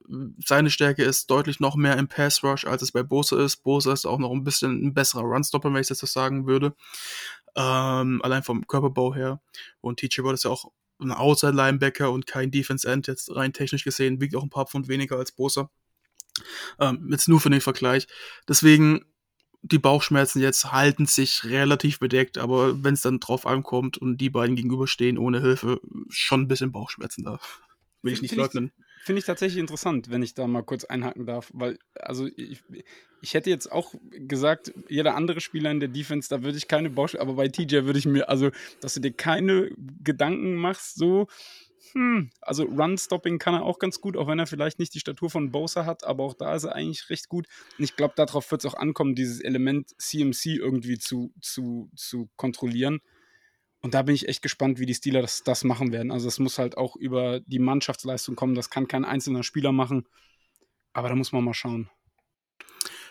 [0.45, 3.63] seine Stärke ist deutlich noch mehr im Pass Rush, als es bei Bose ist.
[3.63, 6.75] Bose ist auch noch ein bisschen ein besserer Runstopper, wenn ich das so sagen würde.
[7.55, 9.41] Ähm, allein vom Körperbau her.
[9.79, 13.53] Und TJ Watt ist ja auch ein Outside Linebacker und kein Defense End, jetzt rein
[13.53, 15.69] technisch gesehen, wiegt auch ein paar Pfund weniger als Bose.
[16.79, 18.07] Ähm, jetzt nur für den Vergleich.
[18.47, 19.05] Deswegen
[19.63, 24.29] die Bauchschmerzen jetzt halten sich relativ bedeckt, aber wenn es dann drauf ankommt und die
[24.29, 27.39] beiden gegenüberstehen ohne Hilfe, schon ein bisschen Bauchschmerzen da.
[28.01, 28.71] Will ich nicht Finde ich, leugnen.
[29.03, 32.63] finde ich tatsächlich interessant, wenn ich da mal kurz einhaken darf, weil, also ich,
[33.21, 36.89] ich hätte jetzt auch gesagt, jeder andere Spieler in der Defense, da würde ich keine
[36.89, 38.49] Baustelle, aber bei TJ würde ich mir, also,
[38.79, 39.69] dass du dir keine
[40.03, 41.27] Gedanken machst, so,
[41.93, 45.29] hm, also Run-Stopping kann er auch ganz gut, auch wenn er vielleicht nicht die Statur
[45.29, 47.47] von Bosa hat, aber auch da ist er eigentlich recht gut.
[47.77, 52.29] Und ich glaube, darauf wird es auch ankommen, dieses Element CMC irgendwie zu, zu, zu
[52.35, 53.01] kontrollieren.
[53.81, 56.11] Und da bin ich echt gespannt, wie die Steelers das, das machen werden.
[56.11, 58.53] Also, es muss halt auch über die Mannschaftsleistung kommen.
[58.53, 60.07] Das kann kein einzelner Spieler machen.
[60.93, 61.89] Aber da muss man mal schauen.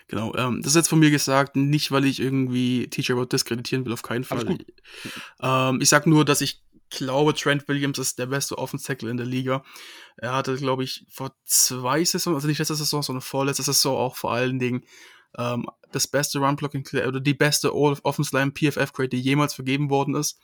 [0.06, 3.84] Genau, ähm, das ist jetzt von mir gesagt, nicht weil ich irgendwie TJ Watt diskreditieren
[3.84, 4.58] will, auf keinen Fall.
[5.40, 9.16] Ähm, ich sag nur, dass ich glaube, Trent Williams ist der beste Offense Tackle in
[9.16, 9.64] der Liga.
[10.16, 14.16] Er hatte, glaube ich, vor zwei Saisons, also nicht letzte Saison, sondern vorletzte Saison auch
[14.16, 14.84] vor allen Dingen
[15.38, 19.54] ähm, das beste Run Blocking oder die beste All Offense Line PFF Grade, die jemals
[19.54, 20.38] vergeben worden ist.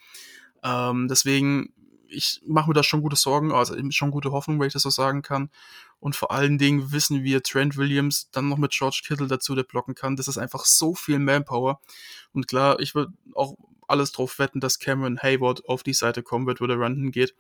[0.62, 1.72] Ähm, deswegen,
[2.09, 4.90] ich mache mir da schon gute Sorgen, also schon gute Hoffnung, wenn ich das so
[4.90, 5.51] sagen kann.
[5.99, 9.62] Und vor allen Dingen wissen wir, Trent Williams dann noch mit George Kittle dazu, der
[9.62, 10.16] blocken kann.
[10.16, 11.80] Das ist einfach so viel Manpower.
[12.32, 13.57] Und klar, ich würde auch
[13.89, 17.34] alles drauf wetten, dass Cameron Hayward auf die Seite kommen wird, wo der Run hingeht.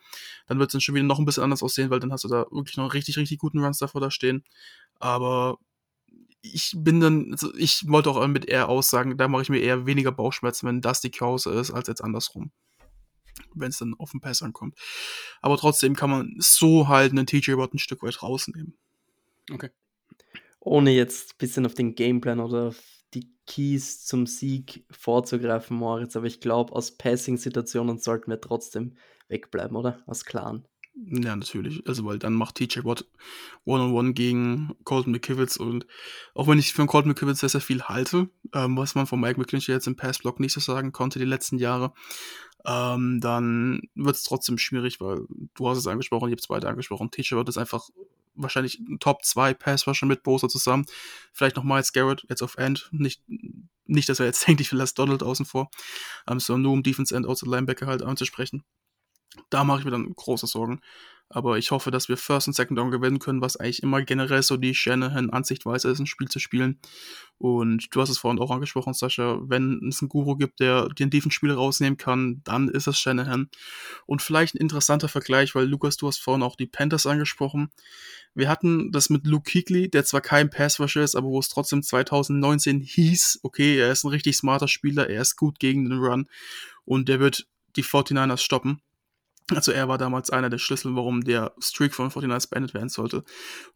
[0.46, 2.28] Dann wird es dann schon wieder noch ein bisschen anders aussehen, weil dann hast du
[2.28, 4.44] da wirklich noch richtig, richtig guten Runs davor da stehen.
[4.98, 5.58] Aber
[6.42, 9.86] ich bin dann, also ich wollte auch mit eher aussagen, da mache ich mir eher
[9.86, 12.50] weniger Bauchschmerzen, wenn das die Kause ist, als jetzt andersrum.
[13.54, 14.78] Wenn es dann auf den Pass ankommt.
[15.40, 18.76] Aber trotzdem kann man so halt einen TJ Watt ein Stück weit rausnehmen.
[19.52, 19.70] Okay.
[20.60, 22.74] Ohne jetzt ein bisschen auf den Gameplan oder
[23.16, 28.96] die Keys zum Sieg vorzugreifen, Moritz, aber ich glaube, aus Passing-Situationen sollten wir trotzdem
[29.28, 30.02] wegbleiben, oder?
[30.06, 30.66] Aus klaren.
[30.94, 31.86] Ja, natürlich.
[31.86, 33.04] Also, weil dann macht TJ Watt
[33.64, 35.86] One-on-One gegen Colton McKivitz und
[36.34, 39.38] auch wenn ich von Colton McKivitz sehr, sehr viel halte, ähm, was man von Mike
[39.38, 41.92] McClinchy jetzt im Passblock nicht so sagen konnte die letzten Jahre,
[42.64, 46.68] ähm, dann wird es trotzdem schwierig, weil du hast es angesprochen, ich habe es beide
[46.68, 47.10] angesprochen.
[47.10, 47.90] TJ Watt ist einfach
[48.36, 50.86] wahrscheinlich ein Top 2 Passrusher mit Bosa zusammen.
[51.32, 52.88] Vielleicht noch Miles Garrett jetzt auf End.
[52.92, 53.22] Nicht,
[53.84, 55.70] nicht dass er jetzt denkt, ich will das Donald außen vor,
[56.28, 58.64] ähm, sondern nur um Defense End, Outside Linebacker halt anzusprechen.
[59.50, 60.80] Da mache ich mir dann große Sorgen.
[61.28, 64.44] Aber ich hoffe, dass wir First und Second Down gewinnen können, was eigentlich immer generell
[64.44, 66.78] so die Shanahan-Ansichtweise ist, ein Spiel zu spielen.
[67.38, 71.10] Und du hast es vorhin auch angesprochen, Sascha, wenn es einen Guru gibt, der den
[71.10, 73.50] Defense-Spiel rausnehmen kann, dann ist es Shanahan.
[74.06, 77.70] Und vielleicht ein interessanter Vergleich, weil Lukas, du hast vorhin auch die Panthers angesprochen.
[78.34, 81.82] Wir hatten das mit Luke Kuechly, der zwar kein Passrusher ist, aber wo es trotzdem
[81.82, 86.28] 2019 hieß, okay, er ist ein richtig smarter Spieler, er ist gut gegen den Run
[86.84, 88.80] und der wird die 49ers stoppen.
[89.54, 93.22] Also er war damals einer der Schlüssel, warum der Streak von 49ers beendet werden sollte.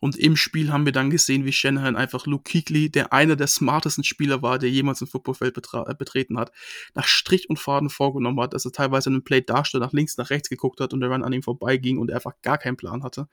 [0.01, 3.47] Und im Spiel haben wir dann gesehen, wie Shanahan einfach Luke Kuechly, der einer der
[3.47, 6.51] smartesten Spieler war, der jemals ein Footballfeld betra- betreten hat,
[6.95, 10.31] nach Strich und Faden vorgenommen hat, dass er teilweise einen Play darstellt, nach links, nach
[10.31, 13.05] rechts geguckt hat und der Run an ihm vorbeiging und er einfach gar keinen Plan
[13.05, 13.29] hatte.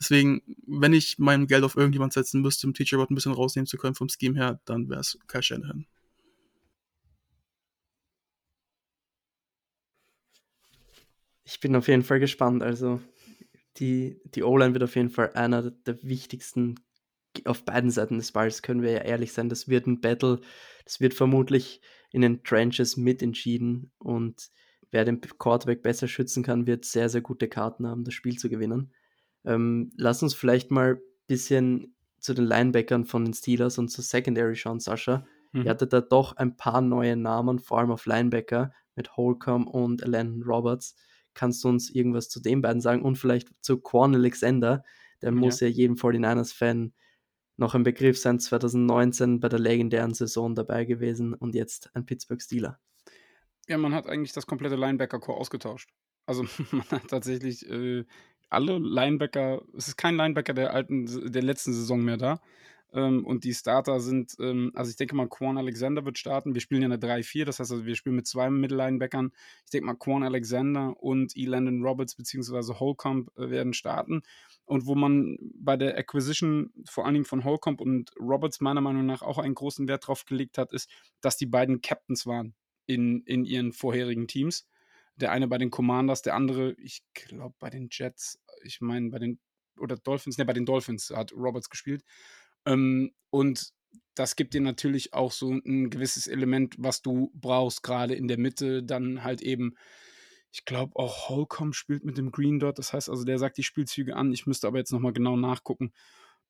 [0.00, 3.76] Deswegen, wenn ich mein Geld auf irgendjemand setzen müsste, um Teacher ein bisschen rausnehmen zu
[3.76, 5.86] können vom Scheme her, dann wäre es Kyle Shanahan.
[11.48, 12.62] Ich bin auf jeden Fall gespannt.
[12.62, 13.00] Also
[13.78, 16.74] die, die O-Line wird auf jeden Fall einer der wichtigsten
[17.46, 19.48] auf beiden Seiten des Balls, können wir ja ehrlich sein.
[19.48, 20.40] Das wird ein Battle.
[20.84, 21.80] Das wird vermutlich
[22.10, 23.90] in den Trenches mitentschieden.
[23.98, 24.50] Und
[24.90, 28.50] wer den Quarterback besser schützen kann, wird sehr, sehr gute Karten haben, das Spiel zu
[28.50, 28.92] gewinnen.
[29.46, 34.04] Ähm, lass uns vielleicht mal ein bisschen zu den Linebackern von den Steelers und zur
[34.04, 35.26] Secondary schauen, Sascha.
[35.52, 35.62] Mhm.
[35.62, 40.06] Ihr hattet da doch ein paar neue Namen, vor allem auf Linebacker mit Holcomb und
[40.06, 40.94] Landon Roberts.
[41.38, 43.02] Kannst du uns irgendwas zu den beiden sagen?
[43.02, 44.82] Und vielleicht zu Quan Alexander,
[45.22, 45.36] der Ja.
[45.36, 46.92] muss ja jedem 49ers-Fan
[47.56, 52.42] noch ein Begriff sein, 2019 bei der legendären Saison dabei gewesen und jetzt ein Pittsburgh
[52.42, 52.80] Steeler.
[53.68, 55.90] Ja, man hat eigentlich das komplette Linebacker-Core ausgetauscht.
[56.26, 58.04] Also man hat tatsächlich äh,
[58.50, 62.40] alle Linebacker, es ist kein Linebacker der alten, der letzten Saison mehr da.
[62.92, 66.54] Ähm, und die Starter sind, ähm, also ich denke mal, Quan Alexander wird starten.
[66.54, 69.32] Wir spielen ja eine 3-4, das heißt also, wir spielen mit zwei Mittellinebackern.
[69.64, 71.46] Ich denke mal, Quan Alexander und E.
[71.48, 72.74] Roberts bzw.
[72.74, 74.22] Holcomb äh, werden starten.
[74.64, 79.06] Und wo man bei der Acquisition vor allen Dingen von Holcomb und Roberts meiner Meinung
[79.06, 82.54] nach auch einen großen Wert drauf gelegt hat, ist, dass die beiden Captains waren
[82.86, 84.66] in, in ihren vorherigen Teams.
[85.16, 89.18] Der eine bei den Commanders, der andere, ich glaube, bei den Jets, ich meine, bei
[89.18, 89.40] den,
[89.78, 92.04] oder Dolphins, ne, bei den Dolphins hat Roberts gespielt.
[92.68, 93.72] Ähm, und
[94.14, 98.38] das gibt dir natürlich auch so ein gewisses Element, was du brauchst, gerade in der
[98.38, 98.82] Mitte.
[98.82, 99.74] Dann halt eben,
[100.52, 102.78] ich glaube, auch Holcomb spielt mit dem Green Dot.
[102.78, 104.32] Das heißt also, der sagt die Spielzüge an.
[104.32, 105.92] Ich müsste aber jetzt nochmal genau nachgucken.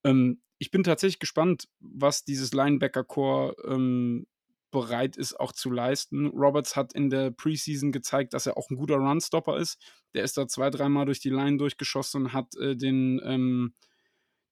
[0.05, 4.27] Ähm, ich bin tatsächlich gespannt, was dieses Linebacker-Core ähm,
[4.71, 6.27] bereit ist, auch zu leisten.
[6.27, 9.79] Roberts hat in der Preseason gezeigt, dass er auch ein guter Runstopper ist.
[10.15, 13.75] Der ist da zwei, dreimal durch die Line durchgeschossen und hat äh, den, ähm,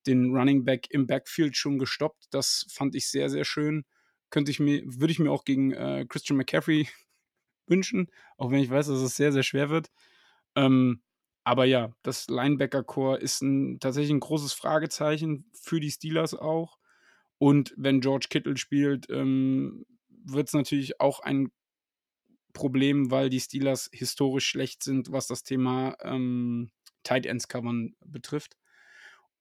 [0.07, 2.27] den Running Back im Backfield schon gestoppt.
[2.31, 3.85] Das fand ich sehr, sehr schön.
[4.29, 6.87] Könnte ich mir, würde ich mir auch gegen äh, Christian McCaffrey
[7.67, 9.89] wünschen, auch wenn ich weiß, dass es sehr, sehr schwer wird.
[10.55, 11.01] Ähm,
[11.43, 16.77] aber ja, das Linebacker-Core ist ein, tatsächlich ein großes Fragezeichen für die Steelers auch.
[17.37, 21.51] Und wenn George Kittle spielt, ähm, wird es natürlich auch ein
[22.53, 26.71] Problem, weil die Steelers historisch schlecht sind, was das Thema ähm,
[27.03, 28.57] Tight Ends covern betrifft.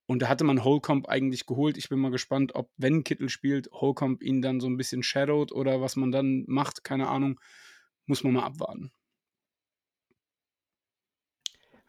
[0.07, 1.77] Und da hatte man Holcomb eigentlich geholt.
[1.77, 5.53] Ich bin mal gespannt, ob, wenn Kittel spielt, Holcomb ihn dann so ein bisschen shadowed
[5.53, 6.85] oder was man dann macht.
[6.85, 7.41] Keine Ahnung.
[8.07, 8.93] Muss man mal abwarten.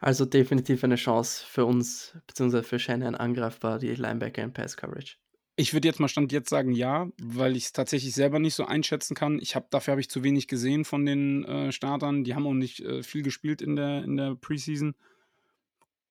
[0.00, 5.16] Also definitiv eine Chance für uns, beziehungsweise für Shannon angreifbar, die Linebacker in Pass Coverage.
[5.56, 8.64] Ich würde jetzt mal Stand jetzt sagen ja, weil ich es tatsächlich selber nicht so
[8.64, 9.40] einschätzen kann.
[9.40, 12.22] Ich habe dafür habe ich zu wenig gesehen von den äh, Startern.
[12.22, 14.94] Die haben auch nicht äh, viel gespielt in der, in der Preseason.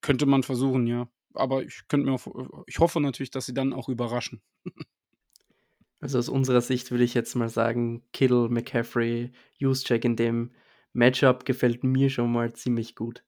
[0.02, 1.08] Könnte man versuchen, ja.
[1.34, 4.42] Aber ich könnte mir auch, ich hoffe natürlich, dass sie dann auch überraschen.
[6.00, 10.52] Also aus unserer Sicht würde ich jetzt mal sagen, Kittle, McCaffrey, Juszczyk in dem
[10.92, 13.24] Matchup gefällt mir schon mal ziemlich gut.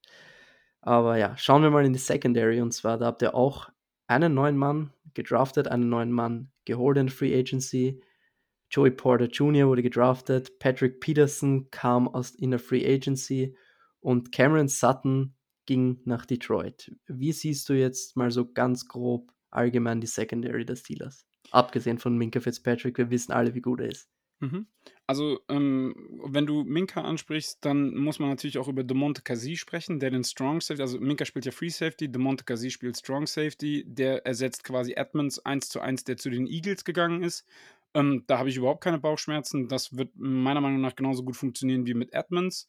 [0.81, 3.71] Aber ja, schauen wir mal in die Secondary und zwar, da habt ihr auch
[4.07, 8.01] einen neuen Mann gedraftet, einen neuen Mann geholt in Free Agency.
[8.71, 9.69] Joey Porter Jr.
[9.69, 13.57] wurde gedraftet, Patrick Peterson kam aus in der Free Agency
[13.99, 15.35] und Cameron Sutton
[15.71, 16.91] ging nach Detroit.
[17.07, 21.29] Wie siehst du jetzt mal so ganz grob allgemein die Secondary der Steelers?
[21.53, 24.09] Abgesehen von Minka Fitzpatrick, wir wissen alle, wie gut er ist.
[24.41, 24.67] Mhm.
[25.07, 25.95] Also, ähm,
[26.27, 30.25] wenn du Minka ansprichst, dann muss man natürlich auch über DeMonte Cassie sprechen, der den
[30.25, 34.65] Strong Safety, also Minka spielt ja Free Safety, DeMonte Cassie spielt Strong Safety, der ersetzt
[34.65, 37.47] quasi Edmonds 1 zu 1, der zu den Eagles gegangen ist.
[37.95, 39.69] Ähm, da habe ich überhaupt keine Bauchschmerzen.
[39.69, 42.69] Das wird meiner Meinung nach genauso gut funktionieren wie mit Edmonds.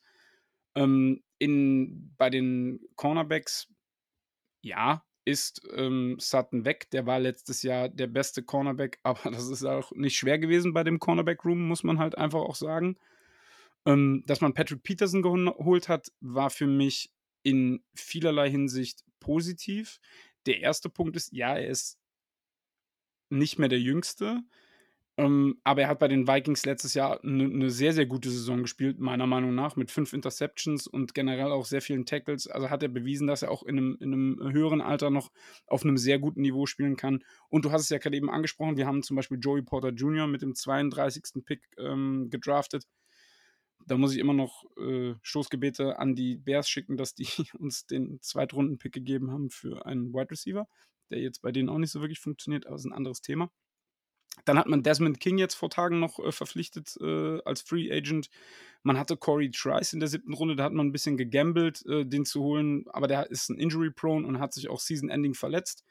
[0.76, 3.67] Ähm, in, bei den Cornerbacks,
[4.61, 6.89] ja, ist ähm, Sutton weg.
[6.91, 10.84] Der war letztes Jahr der beste Cornerback, aber das ist auch nicht schwer gewesen bei
[10.84, 12.97] dem Cornerback-Room, muss man halt einfach auch sagen.
[13.86, 17.11] Ähm, dass man Patrick Peterson geholt hat, war für mich
[17.43, 19.99] in vielerlei Hinsicht positiv.
[20.45, 21.97] Der erste Punkt ist, ja, er ist
[23.30, 24.41] nicht mehr der Jüngste.
[25.18, 28.62] Ähm, aber er hat bei den Vikings letztes Jahr eine ne sehr, sehr gute Saison
[28.62, 32.47] gespielt, meiner Meinung nach, mit fünf Interceptions und generell auch sehr vielen Tackles.
[32.47, 35.32] Also hat er bewiesen, dass er auch in einem, in einem höheren Alter noch
[35.68, 37.24] auf einem sehr guten Niveau spielen kann.
[37.49, 40.28] Und du hast es ja gerade eben angesprochen, wir haben zum Beispiel Joey Porter Jr.
[40.28, 41.43] mit dem 32.
[41.45, 42.88] Pick ähm, gedraftet.
[43.88, 47.28] Da muss ich immer noch äh, Stoßgebete an die Bears schicken, dass die
[47.59, 50.68] uns den Zweitrunden-Pick gegeben haben für einen Wide Receiver,
[51.09, 53.51] der jetzt bei denen auch nicht so wirklich funktioniert, aber ist ein anderes Thema.
[54.45, 58.29] Dann hat man Desmond King jetzt vor Tagen noch äh, verpflichtet äh, als Free Agent.
[58.84, 62.05] Man hatte Corey Trice in der siebten Runde, da hat man ein bisschen gegambelt, äh,
[62.05, 65.84] den zu holen, aber der ist ein Injury-prone und hat sich auch Season-Ending verletzt.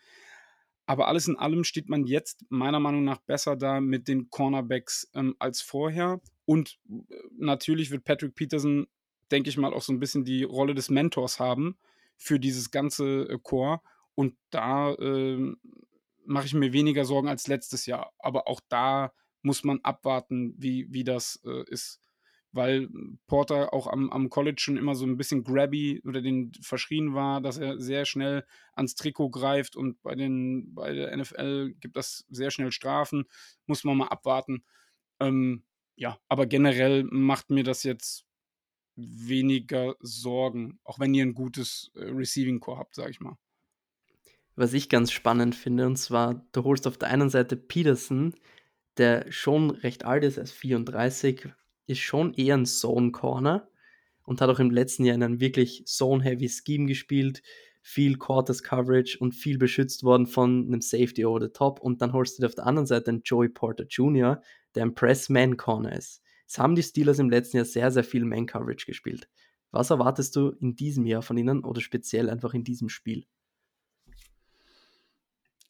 [0.87, 5.09] Aber alles in allem steht man jetzt meiner Meinung nach besser da mit den Cornerbacks
[5.15, 6.21] ähm, als vorher.
[6.47, 8.89] Und äh, natürlich wird Patrick Peterson,
[9.31, 11.77] denke ich mal, auch so ein bisschen die Rolle des Mentors haben
[12.17, 13.81] für dieses ganze äh, Core.
[14.17, 15.55] Und da äh,
[16.25, 18.13] mache ich mir weniger Sorgen als letztes Jahr.
[18.19, 19.13] Aber auch da
[19.43, 22.01] muss man abwarten, wie, wie das äh, ist.
[22.53, 22.89] Weil
[23.27, 27.41] Porter auch am, am College schon immer so ein bisschen grabby oder den verschrien war,
[27.41, 32.27] dass er sehr schnell ans Trikot greift und bei, den, bei der NFL gibt das
[32.29, 33.27] sehr schnell Strafen.
[33.67, 34.65] Muss man mal abwarten.
[35.21, 35.65] Ähm,
[35.95, 38.27] ja, aber generell macht mir das jetzt
[38.97, 43.37] weniger Sorgen, auch wenn ihr ein gutes äh, Receiving Core habt, sag ich mal
[44.61, 48.35] was ich ganz spannend finde, und zwar, du holst auf der einen Seite Peterson,
[48.99, 51.49] der schon recht alt ist, er ist 34,
[51.87, 53.69] ist schon eher ein Zone Corner
[54.25, 57.43] und hat auch im letzten Jahr in einem wirklich Zone-Heavy Scheme gespielt,
[57.81, 61.81] viel Quarters Coverage und viel beschützt worden von einem Safety over the top.
[61.81, 64.43] Und dann holst du dir auf der anderen Seite einen Joey Porter Jr.,
[64.75, 66.23] der ein Press-Man-Corner ist.
[66.47, 69.29] Es haben die Steelers im letzten Jahr sehr, sehr viel Man-Coverage gespielt.
[69.71, 73.25] Was erwartest du in diesem Jahr von ihnen oder speziell einfach in diesem Spiel?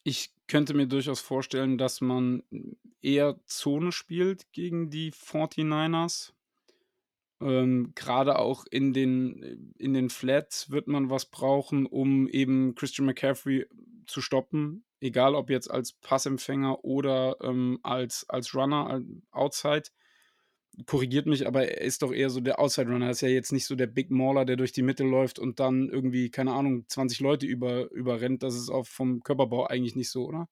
[0.03, 2.43] Ich könnte mir durchaus vorstellen, dass man
[3.01, 6.33] eher Zone spielt gegen die 49ers.
[7.39, 13.05] Ähm, Gerade auch in den, in den Flats wird man was brauchen, um eben Christian
[13.05, 13.67] McCaffrey
[14.05, 14.83] zu stoppen.
[14.99, 19.83] Egal ob jetzt als Passempfänger oder ähm, als, als Runner, outside
[20.85, 23.05] korrigiert mich, aber er ist doch eher so der Outside Runner.
[23.05, 25.59] Er ist ja jetzt nicht so der Big Mauler, der durch die Mitte läuft und
[25.59, 28.43] dann irgendwie, keine Ahnung, 20 Leute über, überrennt.
[28.43, 30.47] Das ist auch vom Körperbau eigentlich nicht so, oder?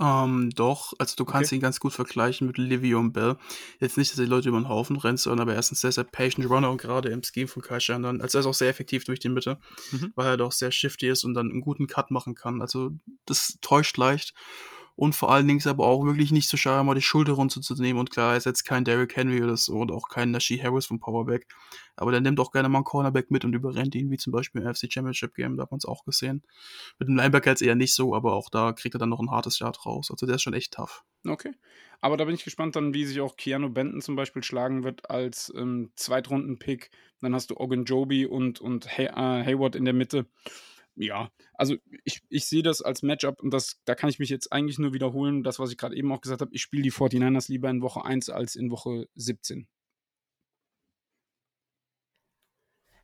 [0.00, 1.56] Ähm, doch, also du kannst Okay.
[1.56, 3.36] ihn ganz gut vergleichen mit Livion Bell.
[3.80, 5.74] Jetzt nicht, dass er die Leute über den Haufen rennt, sondern aber er ist ein
[5.76, 8.54] sehr, sehr patient Runner und gerade im Scheme von Kai Shannon, also er ist auch
[8.54, 9.58] sehr effektiv durch die Mitte,
[9.92, 10.12] Mhm.
[10.14, 12.62] weil er doch sehr shifty ist und dann einen guten Cut machen kann.
[12.62, 12.92] Also
[13.26, 14.32] das täuscht leicht.
[15.00, 17.98] Und vor allen Dingen er aber auch wirklich nicht so schade, mal die Schulter runterzunehmen.
[17.98, 20.84] Und klar, er ist jetzt kein Derrick Henry oder so und auch kein Najee Harris
[20.84, 21.46] vom Powerback.
[21.96, 24.60] Aber der nimmt auch gerne mal einen Cornerback mit und überrennt ihn, wie zum Beispiel
[24.60, 26.42] im FC Championship Game, da hat man es auch gesehen.
[26.98, 29.30] Mit dem Linebacker jetzt eher nicht so, aber auch da kriegt er dann noch ein
[29.30, 30.10] hartes Yard raus.
[30.10, 31.02] Also der ist schon echt tough.
[31.26, 31.54] Okay.
[32.02, 35.08] Aber da bin ich gespannt dann, wie sich auch Keanu Benton zum Beispiel schlagen wird
[35.08, 36.90] als ähm, Zweitrunden-Pick.
[37.22, 40.26] Dann hast du Ogunjobi und, und Hay äh, Hayward in der Mitte.
[41.02, 44.52] Ja, also ich, ich sehe das als Matchup und das, da kann ich mich jetzt
[44.52, 46.52] eigentlich nur wiederholen, das, was ich gerade eben auch gesagt habe.
[46.52, 49.66] Ich spiele die 49ers lieber in Woche 1 als in Woche 17.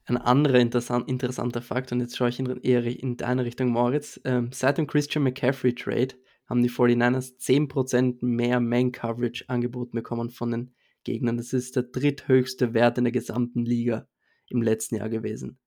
[0.05, 4.20] Ein anderer interessant, interessanter Fakt, und jetzt schaue ich in, eher in deine Richtung, Moritz.
[4.24, 6.16] Ähm, seit dem Christian McCaffrey Trade
[6.51, 11.38] haben die 49ers 10% mehr Man-Coverage angeboten bekommen von den Gegnern.
[11.38, 14.07] Das ist der dritthöchste Wert in der gesamten Liga
[14.49, 15.59] im letzten Jahr gewesen.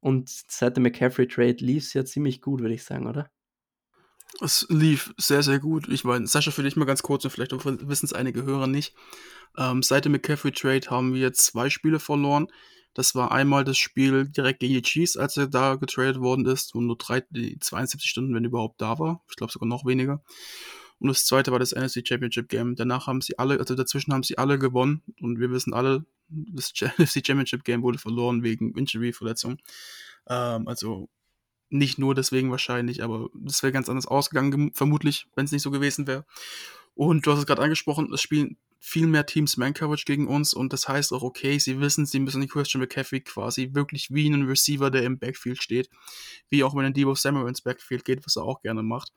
[0.00, 3.30] Und seit dem McCaffrey Trade lief es ja ziemlich gut, würde ich sagen, oder?
[4.40, 5.88] Es lief sehr, sehr gut.
[5.88, 8.94] Ich meine, Sascha, für dich mal ganz kurz und vielleicht wissen es einige Hörer nicht.
[9.58, 12.46] Ähm, seit dem McCaffrey Trade haben wir zwei Spiele verloren.
[12.94, 16.74] Das war einmal das Spiel direkt gegen die Chiefs, als er da getradet worden ist
[16.74, 17.22] und nur drei,
[17.60, 19.22] 72 Stunden, wenn überhaupt da war.
[19.28, 20.22] Ich glaube sogar noch weniger.
[20.98, 22.76] Und das zweite war das NFC Championship Game.
[22.76, 26.72] Danach haben sie alle, also dazwischen haben sie alle gewonnen und wir wissen alle, das
[26.98, 29.58] NFC Championship Game wurde verloren wegen Injury-Verletzung.
[30.28, 31.08] Ähm, also
[31.70, 35.70] nicht nur deswegen wahrscheinlich, aber das wäre ganz anders ausgegangen, vermutlich, wenn es nicht so
[35.70, 36.26] gewesen wäre.
[36.94, 40.72] Und du hast es gerade angesprochen, es spielen viel mehr Teams Man-Coverage gegen uns und
[40.72, 44.48] das heißt auch, okay, sie wissen, sie müssen die Christian McCaffrey quasi wirklich wie einen
[44.48, 45.90] Receiver, der im Backfield steht,
[46.48, 49.12] wie auch wenn ein Debo Samuel ins Backfield geht, was er auch gerne macht,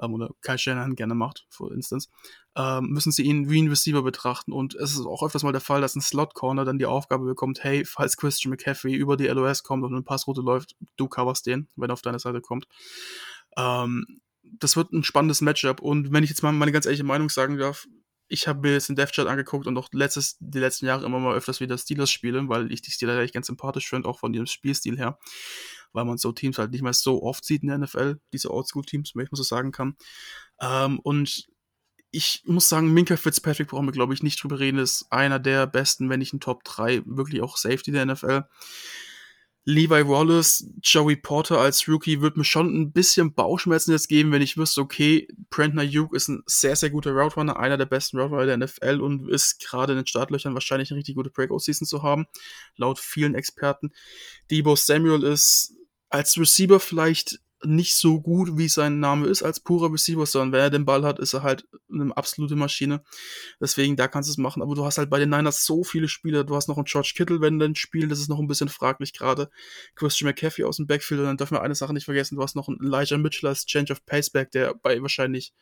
[0.00, 2.08] ähm, oder Kyle Shanahan gerne macht, for instance,
[2.56, 4.52] ähm, müssen sie ihn wie ein Receiver betrachten.
[4.52, 7.62] Und es ist auch öfters mal der Fall, dass ein Slot-Corner dann die Aufgabe bekommt,
[7.62, 11.68] hey, falls Christian McCaffrey über die LOS kommt und eine Passroute läuft, du coverst den,
[11.76, 12.66] wenn er auf deine Seite kommt.
[13.56, 15.80] Ähm, das wird ein spannendes Matchup.
[15.80, 17.86] Und wenn ich jetzt mal meine ganz ehrliche Meinung sagen darf,
[18.30, 21.18] ich habe mir jetzt den Dev Chat angeguckt und auch letztes, die letzten Jahre immer
[21.18, 24.32] mal öfters wieder Steelers spiele, weil ich die Steelers eigentlich ganz sympathisch finde, auch von
[24.32, 25.18] ihrem Spielstil her,
[25.92, 29.12] weil man so Teams halt nicht mehr so oft sieht in der NFL, diese Oldschool-Teams,
[29.14, 29.96] wenn ich mal so sagen kann.
[30.60, 31.46] Ähm, und
[32.12, 35.66] ich muss sagen, Minka Fitzpatrick brauchen wir, glaube ich, nicht drüber reden, ist einer der
[35.66, 38.44] besten, wenn nicht ein Top 3, wirklich auch Safety der NFL.
[39.64, 44.40] Levi Wallace, Joey Porter als Rookie wird mir schon ein bisschen Bauchschmerzen jetzt geben, wenn
[44.40, 48.46] ich wüsste, okay, Brandon Ayuk ist ein sehr, sehr guter Route einer der besten Route
[48.46, 52.26] der NFL und ist gerade in den Startlöchern wahrscheinlich eine richtig gute Breakout-Season zu haben,
[52.76, 53.92] laut vielen Experten.
[54.50, 55.74] Debo Samuel ist
[56.10, 60.60] als Receiver vielleicht nicht so gut, wie sein Name ist, als purer Receiver, sondern wenn
[60.60, 63.02] er den Ball hat, ist er halt eine absolute Maschine.
[63.60, 64.62] Deswegen, da kannst du es machen.
[64.62, 66.44] Aber du hast halt bei den Niners so viele Spieler.
[66.44, 69.12] Du hast noch einen George Kittle, wenn dann spielen, das ist noch ein bisschen fraglich
[69.12, 69.50] gerade.
[69.94, 71.20] Christian McCaffrey aus dem Backfield.
[71.20, 72.36] Und dann dürfen wir eine Sache nicht vergessen.
[72.36, 75.52] Du hast noch einen Elijah Mitchell als Change of Paceback, der bei wahrscheinlich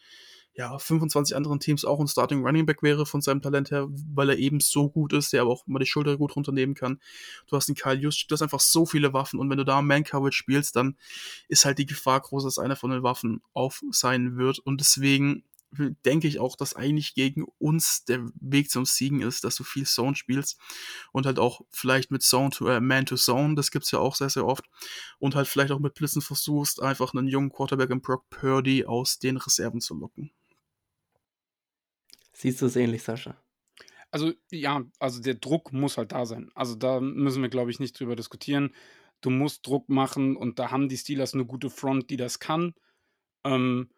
[0.59, 4.31] ja, 25 anderen Teams auch ein Starting Running Back wäre von seinem Talent her, weil
[4.31, 6.99] er eben so gut ist, der aber auch mal die Schulter gut runternehmen kann.
[7.47, 9.81] Du hast einen Kyle Just, du hast einfach so viele Waffen und wenn du da
[9.81, 10.97] Man-Coverage spielst, dann
[11.47, 15.45] ist halt die Gefahr groß, dass einer von den Waffen auf sein wird und deswegen
[16.05, 19.87] denke ich auch, dass eigentlich gegen uns der Weg zum Siegen ist, dass du viel
[19.87, 20.59] Zone spielst
[21.13, 24.17] und halt auch vielleicht mit Zone to äh, Man to Zone, das gibt's ja auch
[24.17, 24.65] sehr, sehr oft
[25.21, 29.21] und halt vielleicht auch mit Blitzen versuchst, einfach einen jungen Quarterback im Brock Purdy aus
[29.21, 30.33] den Reserven zu locken.
[32.39, 33.37] Siehst du es ähnlich, Sascha?
[34.13, 36.53] Also ja, also der Druck muss halt da sein.
[36.55, 38.73] Also da müssen wir, glaube ich, nicht drüber diskutieren.
[39.21, 42.75] Du musst Druck machen und da haben die Steelers eine gute Front, die das kann.
[43.45, 43.91] Ähm,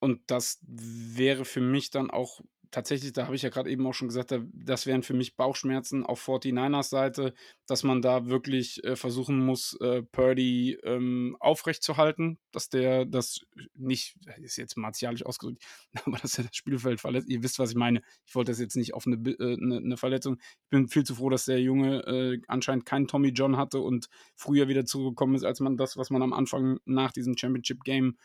[0.00, 2.42] und das wäre für mich dann auch
[2.72, 5.36] tatsächlich, da habe ich ja gerade eben auch schon gesagt, da, das wären für mich
[5.36, 7.34] Bauchschmerzen auf 49ers Seite,
[7.66, 13.40] dass man da wirklich äh, versuchen muss, äh, Purdy ähm, aufrechtzuhalten, dass der das
[13.74, 15.62] nicht, ist jetzt martialisch ausgedrückt,
[16.04, 17.28] aber dass er das Spielfeld verletzt.
[17.28, 18.02] Ihr wisst, was ich meine.
[18.26, 20.38] Ich wollte das jetzt nicht auf eine, äh, eine, eine Verletzung.
[20.40, 24.08] Ich bin viel zu froh, dass der Junge äh, anscheinend keinen Tommy John hatte und
[24.34, 28.16] früher wieder zurückgekommen ist, als man das, was man am Anfang nach diesem Championship Game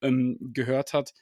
[0.00, 1.12] ähm, gehört hat.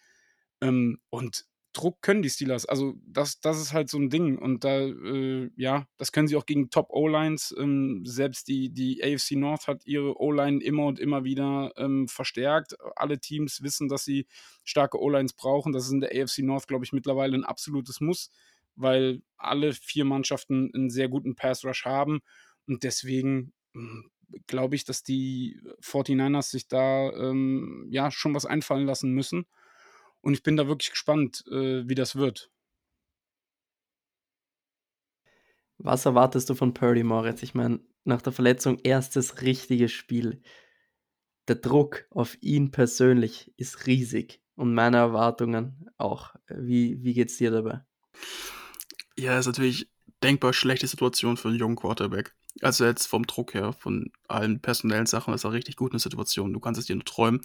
[0.60, 2.64] Ähm, und Druck können die Steelers.
[2.64, 4.38] Also das, das ist halt so ein Ding.
[4.38, 7.54] Und da, äh, ja, das können sie auch gegen Top-O-Lines.
[7.58, 12.76] Ähm, selbst die, die AFC North hat ihre O-Line immer und immer wieder ähm, verstärkt.
[12.96, 14.26] Alle Teams wissen, dass sie
[14.62, 15.72] starke O-Lines brauchen.
[15.72, 18.30] Das ist in der AFC North, glaube ich, mittlerweile ein absolutes Muss,
[18.76, 22.20] weil alle vier Mannschaften einen sehr guten Pass-Rush haben.
[22.66, 24.10] Und deswegen hm,
[24.46, 29.46] glaube ich, dass die 49ers sich da ähm, ja schon was einfallen lassen müssen.
[30.24, 32.50] Und ich bin da wirklich gespannt, äh, wie das wird.
[35.76, 37.42] Was erwartest du von Purdy, Moritz?
[37.42, 40.40] Ich meine, nach der Verletzung erstes richtiges Spiel.
[41.46, 46.34] Der Druck auf ihn persönlich ist riesig und meine Erwartungen auch.
[46.48, 47.84] Wie, wie geht's dir dabei?
[49.18, 49.90] Ja, ist natürlich
[50.22, 52.34] denkbar schlechte Situation für einen jungen Quarterback.
[52.62, 56.02] Also jetzt vom Druck her, von allen personellen Sachen ist er richtig gut in der
[56.02, 56.54] Situation.
[56.54, 57.42] Du kannst es dir nur träumen.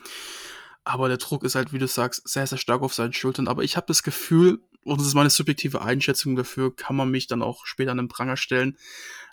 [0.84, 3.48] Aber der Druck ist halt, wie du sagst, sehr, sehr stark auf seinen Schultern.
[3.48, 7.28] Aber ich habe das Gefühl, und das ist meine subjektive Einschätzung dafür, kann man mich
[7.28, 8.78] dann auch später an den Pranger stellen.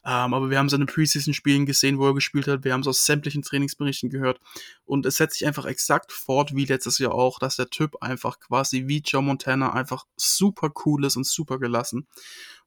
[0.04, 2.64] Ähm, aber wir haben seine Preseason-Spielen gesehen, wo er gespielt hat.
[2.64, 4.40] Wir haben es aus sämtlichen Trainingsberichten gehört.
[4.84, 8.40] Und es setzt sich einfach exakt fort, wie letztes Jahr auch, dass der Typ einfach
[8.40, 12.06] quasi wie Joe Montana einfach super cool ist und super gelassen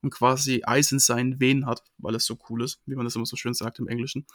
[0.02, 3.16] und quasi Eis in seinen Venen hat, weil es so cool ist, wie man das
[3.16, 4.26] immer so schön sagt im Englischen.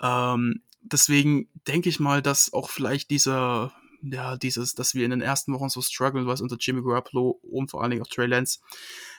[0.00, 3.72] Ähm, deswegen denke ich mal, dass auch vielleicht dieser
[4.12, 7.70] ja, dieses, dass wir in den ersten Wochen so strugglen, was unter Jimmy Garoppolo und
[7.70, 8.60] vor allen Dingen auch Trey Lance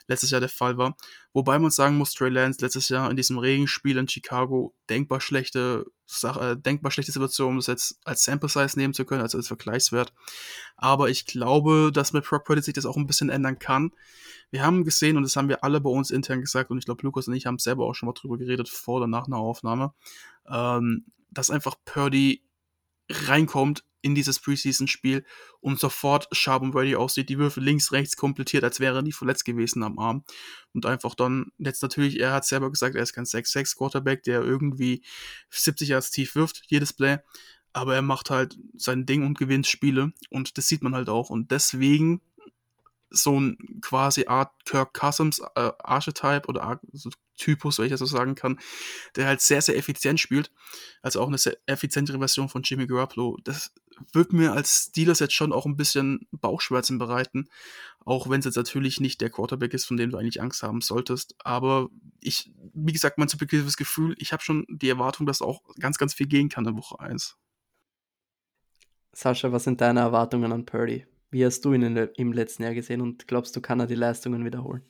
[0.08, 0.96] letztes Jahr der Fall war.
[1.34, 5.86] Wobei man sagen muss, Trey Lance letztes Jahr in diesem Regenspiel in Chicago denkbar schlechte
[6.06, 9.38] Sache, äh, denkbar schlechte Situation, um das jetzt als Sample Size nehmen zu können, also
[9.38, 10.14] als Vergleichswert.
[10.78, 13.92] Aber ich glaube, dass mit Brock Purdy sich das auch ein bisschen ändern kann.
[14.50, 17.04] Wir haben gesehen, und das haben wir alle bei uns intern gesagt, und ich glaube,
[17.04, 19.94] Lukas und ich haben selber auch schon mal drüber geredet, vor oder nach einer Aufnahme,
[20.50, 22.47] ähm, dass einfach Purdy
[23.10, 25.26] reinkommt in dieses Preseason-Spiel
[25.60, 29.12] und sofort sharp und ready aussieht, die Würfe links, rechts komplettiert, als wäre er nie
[29.12, 30.24] verletzt gewesen am Arm.
[30.74, 35.04] Und einfach dann, jetzt natürlich, er hat selber gesagt, er ist kein 6-6-Quarterback, der irgendwie
[35.50, 37.18] 70 Yards tief wirft, jedes Play.
[37.74, 40.14] Aber er macht halt sein Ding und gewinnt Spiele.
[40.30, 41.30] Und das sieht man halt auch.
[41.30, 42.22] Und deswegen
[43.10, 48.06] so ein quasi Art Kirk Cousins äh, Archetype oder so Typus, wenn ich das so
[48.06, 48.60] sagen kann,
[49.16, 50.52] der halt sehr, sehr effizient spielt.
[51.02, 53.38] Also auch eine sehr effizientere Version von Jimmy Garoppolo.
[53.44, 53.72] Das
[54.14, 57.50] wird mir als Steelers jetzt schon auch ein bisschen Bauchschmerzen bereiten.
[58.06, 60.82] Auch wenn es jetzt natürlich nicht der Quarterback ist, von dem du eigentlich Angst haben
[60.82, 61.36] solltest.
[61.40, 61.90] Aber
[62.22, 66.14] ich, wie gesagt, mein subjektives Gefühl, ich habe schon die Erwartung, dass auch ganz, ganz
[66.14, 67.38] viel gehen kann in Woche 1.
[69.14, 71.06] Sascha, was sind deine Erwartungen an Purdy?
[71.32, 73.96] Wie hast du ihn in, im letzten Jahr gesehen und glaubst du, kann er die
[73.96, 74.84] Leistungen wiederholen?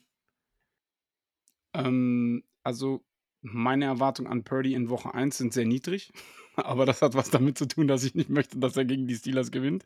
[1.78, 3.04] Ähm, also
[3.42, 6.12] meine Erwartungen an Purdy in Woche 1 sind sehr niedrig,
[6.56, 9.14] aber das hat was damit zu tun, dass ich nicht möchte, dass er gegen die
[9.16, 9.84] Steelers gewinnt.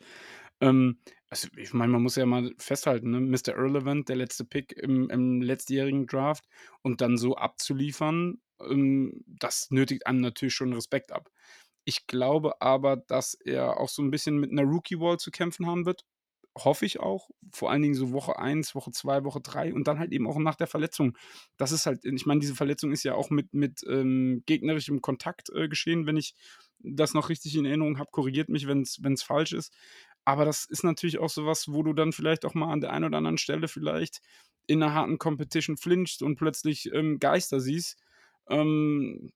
[0.61, 0.99] Ähm,
[1.30, 3.20] also ich meine, man muss ja mal festhalten, ne?
[3.20, 3.51] Mr.
[3.57, 6.45] Irrelevant, der letzte Pick im, im letztjährigen Draft
[6.82, 11.30] und dann so abzuliefern, ähm, das nötigt einem natürlich schon Respekt ab.
[11.84, 15.84] Ich glaube aber, dass er auch so ein bisschen mit einer Rookie-Wall zu kämpfen haben
[15.86, 16.05] wird
[16.57, 17.30] hoffe ich auch.
[17.53, 20.38] Vor allen Dingen so Woche 1, Woche 2, Woche 3 und dann halt eben auch
[20.38, 21.16] nach der Verletzung.
[21.57, 25.50] Das ist halt, ich meine, diese Verletzung ist ja auch mit, mit ähm, gegnerischem Kontakt
[25.50, 26.34] äh, geschehen, wenn ich
[26.78, 28.11] das noch richtig in Erinnerung habe.
[28.11, 29.72] Korrigiert mich, wenn es falsch ist.
[30.24, 33.07] Aber das ist natürlich auch sowas, wo du dann vielleicht auch mal an der einen
[33.07, 34.20] oder anderen Stelle vielleicht
[34.66, 37.98] in einer harten Competition flinchst und plötzlich ähm, Geister siehst.
[38.48, 39.32] Ähm,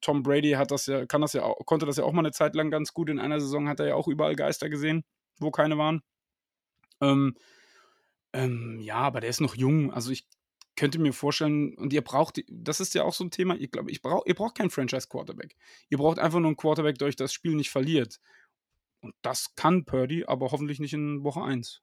[0.00, 2.54] Tom Brady hat das ja, kann das ja konnte das ja auch mal eine Zeit
[2.54, 3.08] lang ganz gut.
[3.08, 5.04] In einer Saison hat er ja auch überall Geister gesehen,
[5.38, 6.02] wo keine waren.
[7.00, 7.36] Ähm,
[8.32, 9.92] ähm, ja, aber der ist noch jung.
[9.92, 10.28] Also ich
[10.76, 13.90] könnte mir vorstellen, und ihr braucht, das ist ja auch so ein Thema, ich glaube,
[13.90, 15.56] ich brauch, ihr braucht keinen Franchise-Quarterback.
[15.88, 18.20] Ihr braucht einfach nur einen Quarterback, der euch das Spiel nicht verliert.
[19.00, 21.82] Und das kann Purdy, aber hoffentlich nicht in Woche 1.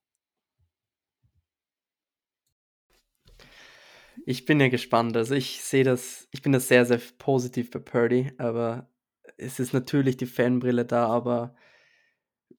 [4.25, 5.15] Ich bin ja gespannt.
[5.15, 8.89] Also ich sehe das, ich bin da sehr, sehr positiv bei Purdy, aber
[9.37, 11.55] es ist natürlich die Fanbrille da, aber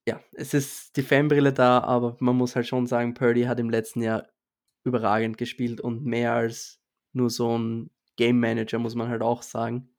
[0.06, 3.70] ja, es ist die Fanbrille da, aber man muss halt schon sagen, Purdy hat im
[3.70, 4.26] letzten Jahr
[4.84, 6.80] überragend gespielt und mehr als
[7.12, 9.90] nur so ein Game Manager, muss man halt auch sagen.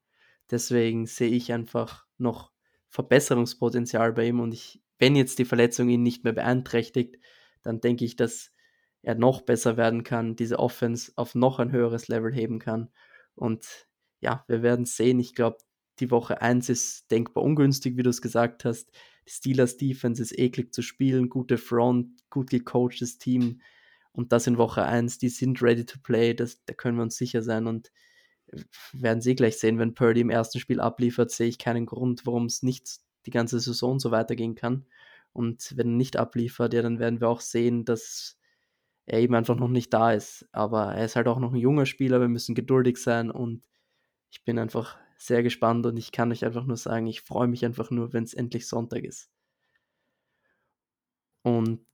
[0.50, 2.50] Deswegen sehe ich einfach noch
[2.88, 7.18] Verbesserungspotenzial bei ihm und ich, wenn jetzt die Verletzung ihn nicht mehr beeinträchtigt,
[7.62, 8.52] dann denke ich, dass
[9.02, 12.90] er noch besser werden kann, diese Offense auf noch ein höheres Level heben kann.
[13.34, 13.88] Und
[14.20, 15.18] ja, wir werden sehen.
[15.20, 15.58] Ich glaube,
[16.00, 18.90] die Woche 1 ist denkbar ungünstig, wie du es gesagt hast.
[19.30, 23.60] Steelers Defense ist eklig zu spielen, gute Front, gut gecoachtes Team.
[24.12, 27.16] Und das in Woche 1, die sind ready to play, das, da können wir uns
[27.16, 27.68] sicher sein.
[27.68, 27.92] Und
[28.92, 32.46] werden Sie gleich sehen, wenn Purdy im ersten Spiel abliefert, sehe ich keinen Grund, warum
[32.46, 34.86] es nicht die ganze Saison so weitergehen kann.
[35.32, 38.36] Und wenn er nicht abliefert, ja, dann werden wir auch sehen, dass
[39.06, 40.48] er eben einfach noch nicht da ist.
[40.50, 43.62] Aber er ist halt auch noch ein junger Spieler, wir müssen geduldig sein und
[44.30, 47.64] ich bin einfach sehr gespannt und ich kann euch einfach nur sagen, ich freue mich
[47.66, 49.28] einfach nur, wenn es endlich Sonntag ist.
[51.42, 51.84] Und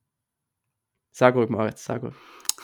[1.10, 2.14] sag ruhig, Moritz, sag ruhig.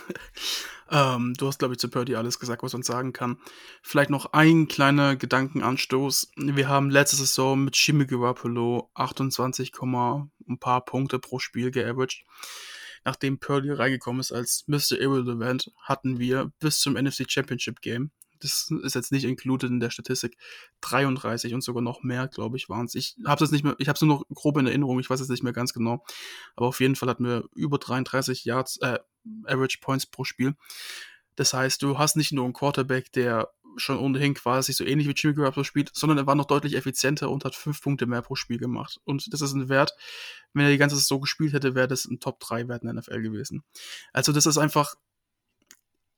[0.90, 3.38] ähm, du hast, glaube ich, zu Purdy alles gesagt, was man sagen kann.
[3.82, 6.30] Vielleicht noch ein kleiner Gedankenanstoß.
[6.36, 7.76] Wir haben letzte Saison mit
[8.08, 12.24] Garoppolo 28, ein paar Punkte pro Spiel geaveraged.
[13.04, 15.00] nachdem Purdy reingekommen ist als Mr.
[15.00, 18.12] Irrelevant, hatten wir bis zum NFC Championship Game,
[18.42, 20.36] das ist jetzt nicht included in der Statistik,
[20.80, 22.94] 33 und sogar noch mehr, glaube ich, waren es.
[22.94, 25.20] Ich habe es nicht mehr, ich habe es nur noch grob in Erinnerung, ich weiß
[25.20, 26.04] es nicht mehr ganz genau,
[26.56, 28.98] aber auf jeden Fall hatten wir über 33 Yards, äh,
[29.44, 30.54] Average Points pro Spiel.
[31.36, 35.14] Das heißt, du hast nicht nur einen Quarterback, der schon ohnehin quasi so ähnlich wie
[35.16, 38.34] Jimmy Garoppolo spielt, sondern er war noch deutlich effizienter und hat fünf Punkte mehr pro
[38.34, 39.00] Spiel gemacht.
[39.04, 39.94] Und das ist ein Wert,
[40.52, 43.22] wenn er die ganze Zeit so gespielt hätte, wäre das ein Top-3-Wert in der NFL
[43.22, 43.64] gewesen.
[44.12, 44.94] Also das ist einfach,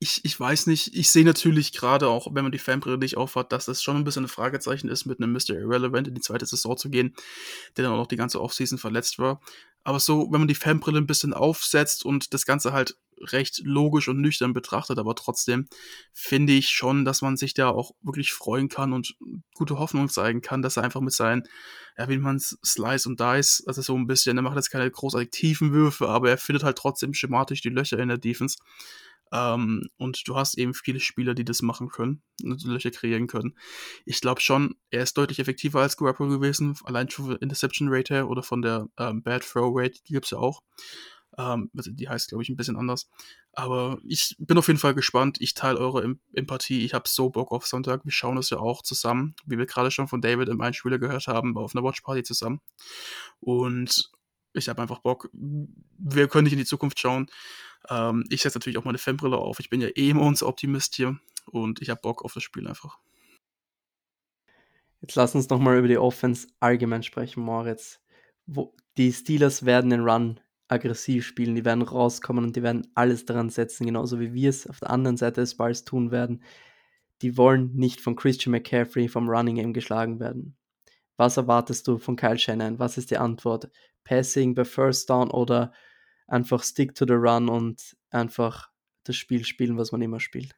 [0.04, 3.52] ich, ich weiß nicht, ich sehe natürlich gerade auch, wenn man die Fanbrille nicht aufhat,
[3.52, 5.56] dass das schon ein bisschen ein Fragezeichen ist, mit einem Mr.
[5.56, 7.14] Irrelevant in die zweite Saison zu gehen,
[7.74, 9.40] der dann auch noch die ganze Offseason verletzt war.
[9.82, 14.08] Aber so, wenn man die Fanbrille ein bisschen aufsetzt und das Ganze halt recht logisch
[14.08, 15.68] und nüchtern betrachtet, aber trotzdem
[16.12, 19.16] finde ich schon, dass man sich da auch wirklich freuen kann und
[19.54, 21.44] gute Hoffnung zeigen kann, dass er einfach mit seinen,
[21.96, 25.30] ja, wie man Slice und Dice, also so ein bisschen, er macht jetzt keine großartig
[25.30, 28.58] tiefen Würfe, aber er findet halt trotzdem schematisch die Löcher in der Defense.
[29.32, 33.56] Ähm, und du hast eben viele Spieler, die das machen können, Löcher kreieren können.
[34.04, 38.14] Ich glaube schon, er ist deutlich effektiver als Garoppolo gewesen, allein schon von Interception Rate
[38.14, 40.62] her oder von der ähm, Bad Throw Rate, die gibt es ja auch.
[41.38, 43.08] Ähm, also die heißt, glaube ich, ein bisschen anders.
[43.52, 45.38] Aber ich bin auf jeden Fall gespannt.
[45.40, 46.84] Ich teile eure em Empathie.
[46.84, 48.04] Ich habe so Bock auf Sonntag.
[48.04, 51.26] Wir schauen es ja auch zusammen, wie wir gerade schon von David im Einspieler gehört
[51.26, 52.60] haben, auf einer Watchparty zusammen.
[53.40, 54.10] Und
[54.54, 55.28] ich habe einfach Bock.
[55.32, 57.26] Wir können nicht in die Zukunft schauen.
[57.88, 59.60] Ähm, ich setze natürlich auch meine Fanbrille auf.
[59.60, 62.66] Ich bin ja eh immer unser Optimist hier und ich habe Bock auf das Spiel
[62.66, 62.98] einfach.
[65.00, 68.00] Jetzt lass uns nochmal über die Offense allgemein sprechen, Moritz.
[68.46, 73.26] Wo, die Steelers werden den Run aggressiv spielen, die werden rauskommen und die werden alles
[73.26, 76.42] daran setzen, genauso wie wir es auf der anderen Seite des Balls tun werden.
[77.22, 80.56] Die wollen nicht von Christian McCaffrey vom Running Game geschlagen werden.
[81.16, 82.78] Was erwartest du von Kyle Shannon?
[82.78, 83.70] Was ist die Antwort?
[84.04, 85.72] Passing bei First Down oder
[86.26, 88.70] einfach stick to the run und einfach
[89.04, 90.54] das Spiel spielen, was man immer spielt.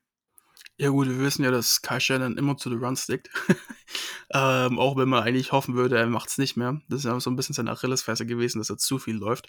[0.79, 3.31] Ja gut, wir wissen ja, dass Kai Shannon immer zu the run stickt.
[4.35, 6.81] ähm, auch wenn man eigentlich hoffen würde, er macht es nicht mehr.
[6.89, 9.49] Das ist ja so ein bisschen seine Achillesferse gewesen, dass er zu viel läuft.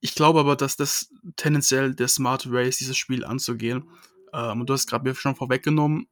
[0.00, 3.88] Ich glaube aber, dass das tendenziell der smart Way ist, dieses Spiel anzugehen.
[4.34, 6.06] Ähm, und du hast gerade mir schon vorweggenommen,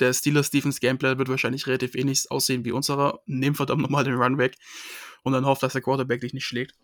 [0.00, 3.20] der Steelers Stevens Gameplay wird wahrscheinlich relativ ähnlich aussehen wie unserer.
[3.26, 4.56] Nehmen verdammt nochmal den Run weg
[5.22, 6.74] und dann hofft, dass der Quarterback dich nicht schlägt.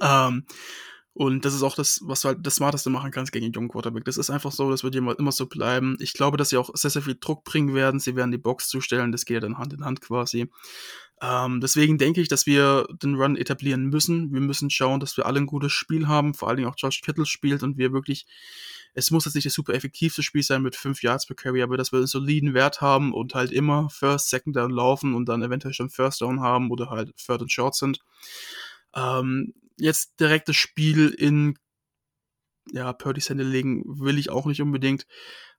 [0.00, 0.46] Ähm,
[1.18, 3.68] und das ist auch das, was du halt das Smarteste machen kannst gegen einen jungen
[3.68, 4.04] Quarterback.
[4.04, 5.96] Das ist einfach so, das wird immer, immer so bleiben.
[5.98, 7.98] Ich glaube, dass sie auch sehr, sehr viel Druck bringen werden.
[7.98, 10.48] Sie werden die Box zustellen, das geht ja dann Hand in Hand quasi.
[11.20, 14.32] Ähm, deswegen denke ich, dass wir den Run etablieren müssen.
[14.32, 17.00] Wir müssen schauen, dass wir alle ein gutes Spiel haben, vor allen Dingen auch Josh
[17.00, 18.24] Kittle spielt und wir wirklich,
[18.94, 21.76] es muss jetzt nicht das super effektivste Spiel sein mit 5 Yards per Carry, aber
[21.76, 25.42] dass wir einen soliden Wert haben und halt immer First, Second Down laufen und dann
[25.42, 27.98] eventuell schon First Down haben oder halt Third and Short sind.
[28.94, 31.58] Ähm, jetzt direkt das Spiel in
[32.72, 35.06] ja, Purdy's Hände legen will ich auch nicht unbedingt.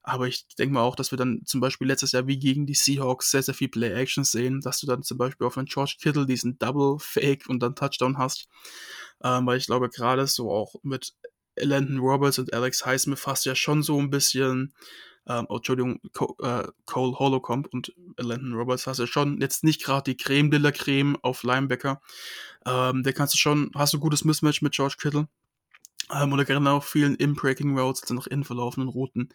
[0.02, 2.74] Aber ich denke mal auch, dass wir dann zum Beispiel letztes Jahr wie gegen die
[2.74, 6.26] Seahawks sehr, sehr viel Play-Action sehen, dass du dann zum Beispiel auf einen George Kittle
[6.26, 8.48] diesen Double-Fake und dann Touchdown hast.
[9.24, 11.14] Ähm, weil ich glaube, gerade so auch mit
[11.58, 14.74] Landon Roberts und Alex Highsmith hast ja schon so ein bisschen,
[15.28, 19.84] ähm, oh, Entschuldigung, Co äh, Cole Holocomb und Landon Roberts hast ja schon jetzt nicht
[19.84, 22.02] gerade die Creme de la Creme auf Linebacker.
[22.66, 25.28] Ähm, der kannst du schon, hast du ein gutes Mismatch mit George Kittle.
[26.12, 29.30] Ähm, oder gerne auch vielen In-Breaking Routes, also nach innen verlaufenden Routen.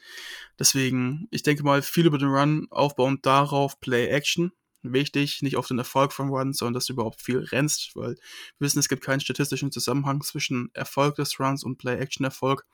[0.59, 4.53] Deswegen, ich denke mal, viel über den Run aufbauen darauf, Play-Action.
[4.83, 8.67] Wichtig, nicht auf den Erfolg vom Run, sondern dass du überhaupt viel rennst, weil wir
[8.67, 12.67] wissen, es gibt keinen statistischen Zusammenhang zwischen Erfolg des Runs und Play-Action-Erfolg.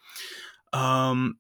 [0.72, 1.38] Ähm,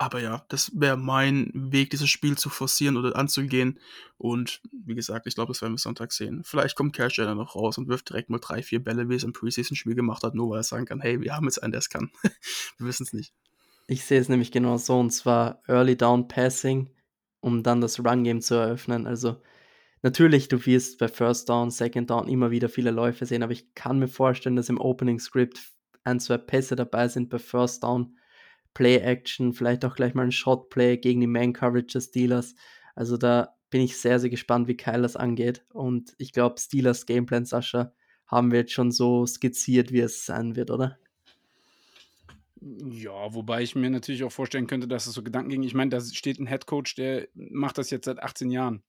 [0.00, 3.78] aber ja, das wäre mein Weg, dieses Spiel zu forcieren oder anzugehen.
[4.16, 6.40] Und wie gesagt, ich glaube, das werden wir Sonntag sehen.
[6.42, 9.24] Vielleicht kommt Cash dann noch raus und wirft direkt mal drei, vier Bälle, wie es
[9.24, 11.80] im Preseason-Spiel gemacht hat, nur weil er sagen kann, hey, wir haben jetzt einen, der
[11.80, 12.10] es kann.
[12.78, 13.34] wir wissen es nicht.
[13.88, 16.88] Ich sehe es nämlich genau so, und zwar Early Down Passing,
[17.40, 19.06] um dann das Run-Game zu eröffnen.
[19.06, 19.42] Also
[20.00, 23.74] natürlich, du wirst bei First Down, Second Down immer wieder viele Läufe sehen, aber ich
[23.74, 25.60] kann mir vorstellen, dass im Opening Script
[26.04, 28.16] ein, zwei Pässe dabei sind bei First Down
[28.74, 32.54] Play-Action, vielleicht auch gleich mal ein Shot-Play gegen die Man-Coverage des Steelers.
[32.94, 35.64] Also da bin ich sehr, sehr gespannt, wie Kyle das angeht.
[35.72, 37.92] Und ich glaube, Steelers Gameplan, Sascha,
[38.26, 40.98] haben wir jetzt schon so skizziert, wie es sein wird, oder?
[42.60, 45.62] Ja, wobei ich mir natürlich auch vorstellen könnte, dass es so Gedanken ging.
[45.62, 48.82] Ich meine, da steht ein Head Coach, der macht das jetzt seit 18 Jahren.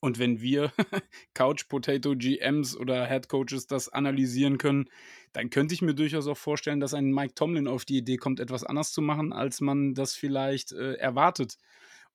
[0.00, 0.70] Und wenn wir
[1.34, 4.88] Couch Potato GMs oder Head Coaches das analysieren können,
[5.34, 8.38] dann könnte ich mir durchaus auch vorstellen, dass ein Mike Tomlin auf die Idee kommt,
[8.38, 11.58] etwas anders zu machen, als man das vielleicht äh, erwartet.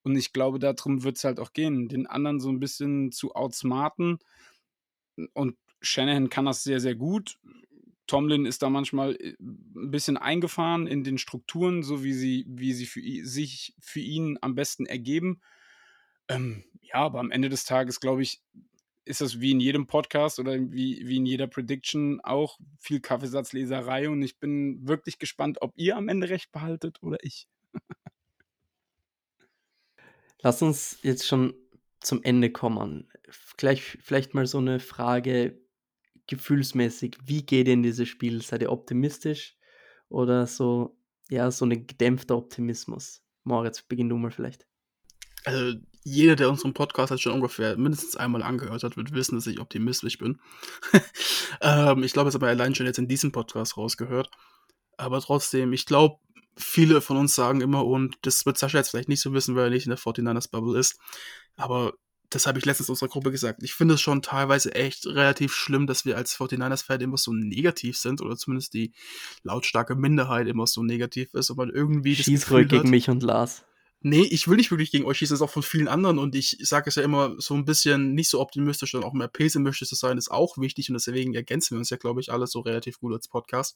[0.04, 3.36] Und ich glaube, darum wird es halt auch gehen, den anderen so ein bisschen zu
[3.36, 4.20] outsmarten.
[5.34, 7.38] Und Shanahan kann das sehr, sehr gut.
[8.08, 12.72] Tomlin ist da manchmal äh, ein bisschen eingefahren in den Strukturen, so wie sie, wie
[12.72, 15.42] sie für sich für ihn am besten ergeben.
[16.30, 18.42] Ähm, ja, aber am Ende des Tages, glaube ich,
[19.10, 24.08] ist das wie in jedem Podcast oder wie, wie in jeder Prediction auch viel Kaffeesatzleserei
[24.08, 27.48] und ich bin wirklich gespannt, ob ihr am Ende recht behaltet oder ich.
[30.42, 31.56] Lass uns jetzt schon
[32.00, 33.10] zum Ende kommen.
[33.58, 35.60] Gleich vielleicht mal so eine Frage
[36.28, 37.18] gefühlsmäßig.
[37.26, 38.42] Wie geht ihr in dieses Spiel?
[38.44, 39.58] Seid ihr optimistisch
[40.08, 40.96] oder so,
[41.30, 43.24] ja, so ein gedämpfter Optimismus?
[43.44, 44.68] Moritz, beginn du mal vielleicht.
[45.46, 49.48] Also, jeder, der unseren Podcast hat schon ungefähr mindestens einmal angehört hat, wird wissen, dass
[49.48, 50.40] ich optimistisch bin.
[51.62, 54.30] ähm, ich glaube, das habe ich allein schon jetzt in diesem Podcast rausgehört.
[54.98, 56.18] Aber trotzdem, ich glaube,
[56.58, 59.66] viele von uns sagen immer, und das wird Sascha jetzt vielleicht nicht so wissen, weil
[59.66, 61.00] er nicht in der 49ers Bubble ist,
[61.56, 61.94] aber
[62.30, 63.64] das habe ich letztens unserer Gruppe gesagt.
[63.64, 67.98] Ich finde es schon teilweise echt relativ schlimm, dass wir als 49ers-Fan immer so negativ
[67.98, 68.94] sind oder zumindest die
[69.44, 72.16] lautstarke Minderheit immer so negativ ist und man irgendwie.
[72.16, 73.64] Schieß ruhig gegen mich und Lars.
[74.02, 76.34] Nee, ich will nicht wirklich gegen euch schießen, das ist auch von vielen anderen und
[76.34, 79.90] ich sage es ja immer so ein bisschen nicht so optimistisch, sondern auch mehr pessimistisch
[79.90, 82.62] zu sein, ist auch wichtig und deswegen ergänzen wir uns ja, glaube ich, alle so
[82.62, 83.76] relativ gut als Podcast.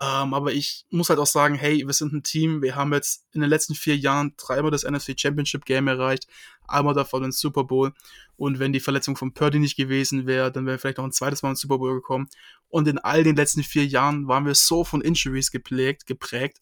[0.00, 3.26] Ähm, aber ich muss halt auch sagen, hey, wir sind ein Team, wir haben jetzt
[3.32, 6.28] in den letzten vier Jahren dreimal das NFC Championship Game erreicht,
[6.68, 7.92] einmal davon den Super Bowl.
[8.36, 11.42] Und wenn die Verletzung von Purdy nicht gewesen wäre, dann wäre vielleicht noch ein zweites
[11.42, 12.28] Mal ins Super Bowl gekommen.
[12.68, 16.58] Und in all den letzten vier Jahren waren wir so von Injuries geprägt, geprägt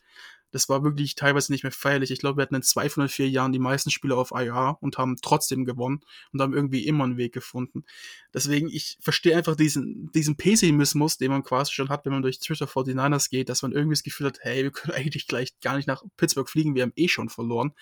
[0.56, 2.10] das war wirklich teilweise nicht mehr feierlich.
[2.10, 4.78] Ich glaube, wir hatten in zwei von den vier Jahren die meisten Spiele auf IR
[4.80, 6.00] und haben trotzdem gewonnen
[6.32, 7.84] und haben irgendwie immer einen Weg gefunden.
[8.32, 12.38] Deswegen, ich verstehe einfach diesen, diesen Pessimismus, den man quasi schon hat, wenn man durch
[12.38, 15.76] Twitter 49ers geht, dass man irgendwie das Gefühl hat, hey, wir können eigentlich gleich gar
[15.76, 17.74] nicht nach Pittsburgh fliegen, wir haben eh schon verloren.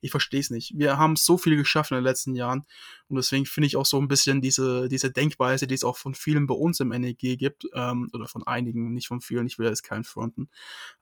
[0.00, 0.72] Ich verstehe es nicht.
[0.78, 2.64] Wir haben so viel geschafft in den letzten Jahren
[3.08, 6.14] und deswegen finde ich auch so ein bisschen diese, diese Denkweise, die es auch von
[6.14, 9.68] vielen bei uns im NEG gibt, ähm, oder von einigen, nicht von vielen, ich will
[9.68, 10.48] jetzt keinen fronten,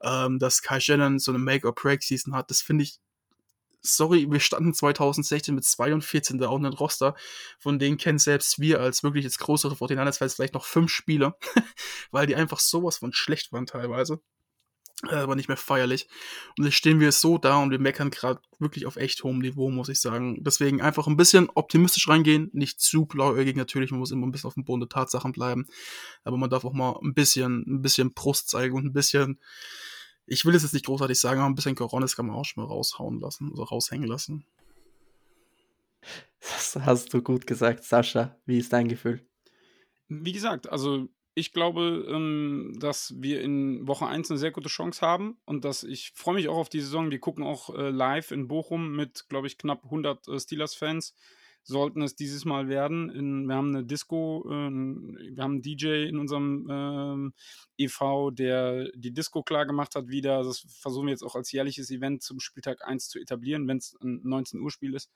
[0.03, 3.01] ähm, dass Kai Shannon so eine Make-or-Break-Season hat, das finde ich
[3.83, 7.15] sorry, wir standen 2016 mit 42 da unten im Roster,
[7.59, 11.37] von denen kennen selbst wir als wirklich jetzt größere 49ers vielleicht noch fünf Spieler,
[12.11, 14.21] weil die einfach sowas von schlecht waren teilweise.
[15.09, 16.07] Äh, aber nicht mehr feierlich.
[16.57, 19.69] Und jetzt stehen wir so da und wir meckern gerade wirklich auf echt hohem Niveau,
[19.69, 20.45] muss ich sagen.
[20.45, 24.47] Deswegen einfach ein bisschen optimistisch reingehen, nicht zu blauäugig natürlich, man muss immer ein bisschen
[24.47, 25.67] auf dem Boden der Tatsachen bleiben.
[26.23, 29.41] Aber man darf auch mal ein bisschen, ein bisschen Brust zeigen und ein bisschen,
[30.33, 32.65] ich will es jetzt nicht großartig sagen, aber ein bisschen Coronis kann man auch schon
[32.65, 34.47] mal raushauen lassen, also raushängen lassen.
[36.41, 38.37] Das hast du gut gesagt, Sascha.
[38.47, 39.21] Wie ist dein Gefühl?
[40.09, 45.07] Wie gesagt, also ich glaube, ähm, dass wir in Woche 1 eine sehr gute Chance
[45.07, 47.11] haben und dass ich freue mich auch auf die Saison.
[47.11, 51.15] Wir gucken auch äh, live in Bochum mit, glaube ich, knapp 100 äh, Steelers-Fans.
[51.65, 53.11] Sollten es dieses Mal werden.
[53.11, 57.35] In, wir haben eine Disco, äh, wir haben einen DJ in unserem ähm,
[57.79, 60.43] e.V., der die Disco klar gemacht hat wieder.
[60.43, 63.97] Das versuchen wir jetzt auch als jährliches Event zum Spieltag 1 zu etablieren, wenn es
[64.03, 65.11] ein 19 Uhr Spiel ist.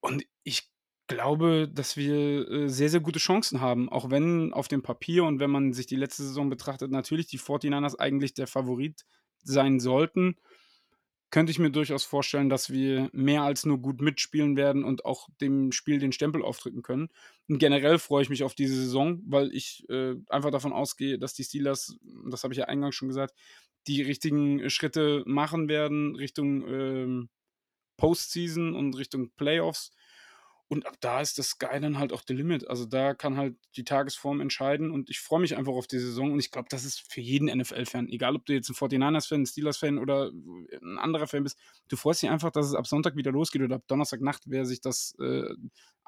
[0.00, 0.70] Und ich
[1.06, 5.38] glaube, dass wir äh, sehr, sehr gute Chancen haben, auch wenn auf dem Papier und
[5.38, 9.04] wenn man sich die letzte Saison betrachtet, natürlich die 49ers eigentlich der Favorit
[9.42, 10.36] sein sollten,
[11.34, 15.28] könnte ich mir durchaus vorstellen, dass wir mehr als nur gut mitspielen werden und auch
[15.40, 17.08] dem Spiel den Stempel aufdrücken können.
[17.48, 21.34] Und generell freue ich mich auf diese Saison, weil ich äh, einfach davon ausgehe, dass
[21.34, 21.98] die Steelers,
[22.30, 23.34] das habe ich ja eingangs schon gesagt,
[23.88, 27.30] die richtigen Schritte machen werden Richtung ähm,
[27.96, 29.90] Postseason und Richtung Playoffs.
[30.74, 32.66] Und ab da ist das Sky dann halt auch the limit.
[32.66, 36.32] Also da kann halt die Tagesform entscheiden und ich freue mich einfach auf die Saison
[36.32, 39.46] und ich glaube, das ist für jeden NFL-Fan, egal ob du jetzt ein 49ers-Fan, ein
[39.46, 40.32] Steelers-Fan oder
[40.82, 43.76] ein anderer Fan bist, du freust dich einfach, dass es ab Sonntag wieder losgeht oder
[43.76, 45.54] ab Donnerstagnacht, wer sich das äh,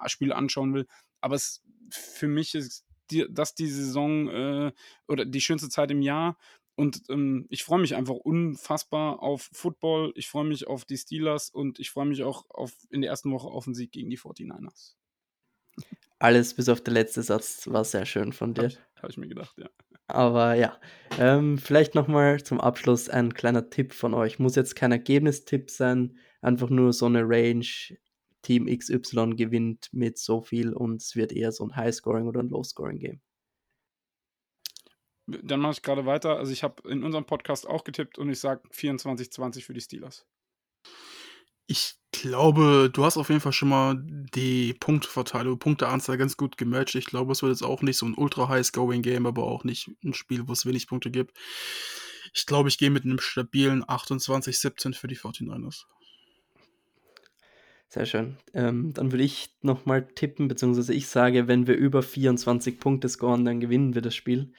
[0.06, 0.88] Spiel anschauen will.
[1.20, 4.72] Aber es für mich ist die, das die Saison äh,
[5.06, 6.36] oder die schönste Zeit im Jahr
[6.76, 10.12] und ähm, ich freue mich einfach unfassbar auf Football.
[10.14, 13.32] Ich freue mich auf die Steelers und ich freue mich auch auf, in der ersten
[13.32, 14.94] Woche auf den Sieg gegen die 49ers.
[16.18, 18.64] Alles bis auf den letzten Satz war sehr schön von dir.
[18.64, 19.68] Habe ich, hab ich, mir gedacht, ja.
[20.06, 20.78] Aber ja,
[21.18, 24.38] ähm, vielleicht nochmal zum Abschluss ein kleiner Tipp von euch.
[24.38, 27.66] Muss jetzt kein Ergebnistipp sein, einfach nur so eine Range.
[28.42, 32.48] Team XY gewinnt mit so viel und es wird eher so ein High-Scoring oder ein
[32.48, 33.20] Low-Scoring-Game.
[35.26, 36.36] Dann mache ich gerade weiter.
[36.36, 40.26] Also ich habe in unserem Podcast auch getippt und ich sage 24-20 für die Steelers.
[41.66, 46.94] Ich glaube, du hast auf jeden Fall schon mal die Punkteverteilung, Punkteanzahl ganz gut gematcht.
[46.94, 49.64] Ich glaube, es wird jetzt auch nicht so ein ultra high scoring Game, aber auch
[49.64, 51.36] nicht ein Spiel, wo es wenig Punkte gibt.
[52.32, 55.86] Ich glaube, ich gehe mit einem stabilen 28-17 für die 49ers.
[57.88, 58.36] Sehr schön.
[58.52, 63.44] Ähm, dann würde ich nochmal tippen, beziehungsweise ich sage, wenn wir über 24 Punkte scoren,
[63.44, 64.52] dann gewinnen wir das Spiel.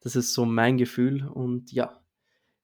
[0.00, 1.26] Das ist so mein Gefühl.
[1.26, 2.00] Und ja,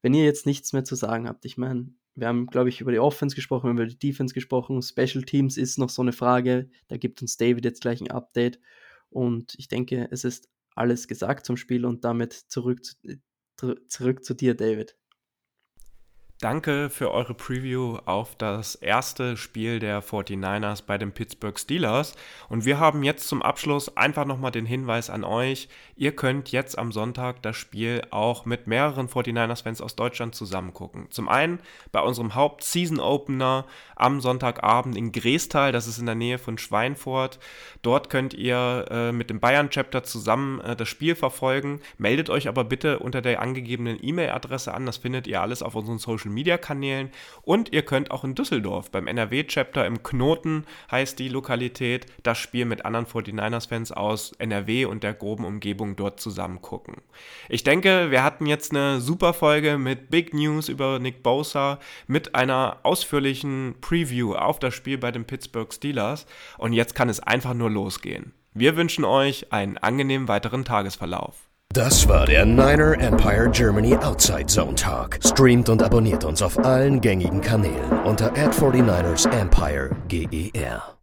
[0.02, 2.92] wenn ihr jetzt nichts mehr zu sagen habt, ich meine, wir haben, glaube ich, über
[2.92, 4.82] die Offense gesprochen, über die Defense gesprochen.
[4.82, 6.70] Special Teams ist noch so eine Frage.
[6.88, 8.60] Da gibt uns David jetzt gleich ein Update.
[9.10, 12.82] Und ich denke, es ist alles gesagt zum Spiel und damit zurück,
[13.88, 14.96] zurück zu dir, David.
[16.40, 22.16] Danke für eure Preview auf das erste Spiel der 49ers bei den Pittsburgh Steelers.
[22.48, 25.68] Und wir haben jetzt zum Abschluss einfach nochmal den Hinweis an euch.
[25.96, 31.06] Ihr könnt jetzt am Sonntag das Spiel auch mit mehreren 49ers-Fans aus Deutschland zusammen gucken.
[31.10, 31.60] Zum einen
[31.92, 37.38] bei unserem Haupt-Season-Opener am Sonntagabend in Grestal, das ist in der Nähe von Schweinfurt.
[37.82, 41.80] Dort könnt ihr äh, mit dem Bayern-Chapter zusammen äh, das Spiel verfolgen.
[41.96, 44.84] Meldet euch aber bitte unter der angegebenen E-Mail-Adresse an.
[44.84, 47.10] Das findet ihr alles auf unseren Social Media Kanälen
[47.42, 52.38] und ihr könnt auch in Düsseldorf beim NRW Chapter im Knoten heißt die Lokalität das
[52.38, 57.02] Spiel mit anderen 49ers Fans aus NRW und der groben Umgebung dort zusammen gucken.
[57.48, 62.34] Ich denke, wir hatten jetzt eine super Folge mit Big News über Nick Bosa mit
[62.34, 66.26] einer ausführlichen Preview auf das Spiel bei den Pittsburgh Steelers
[66.58, 68.32] und jetzt kann es einfach nur losgehen.
[68.52, 71.48] Wir wünschen euch einen angenehmen weiteren Tagesverlauf.
[71.74, 75.18] Das war der Niner Empire Germany Outside Zone Talk.
[75.24, 80.93] Streamt und abonniert uns auf allen gängigen Kanälen unter ad 49 ersempire GER.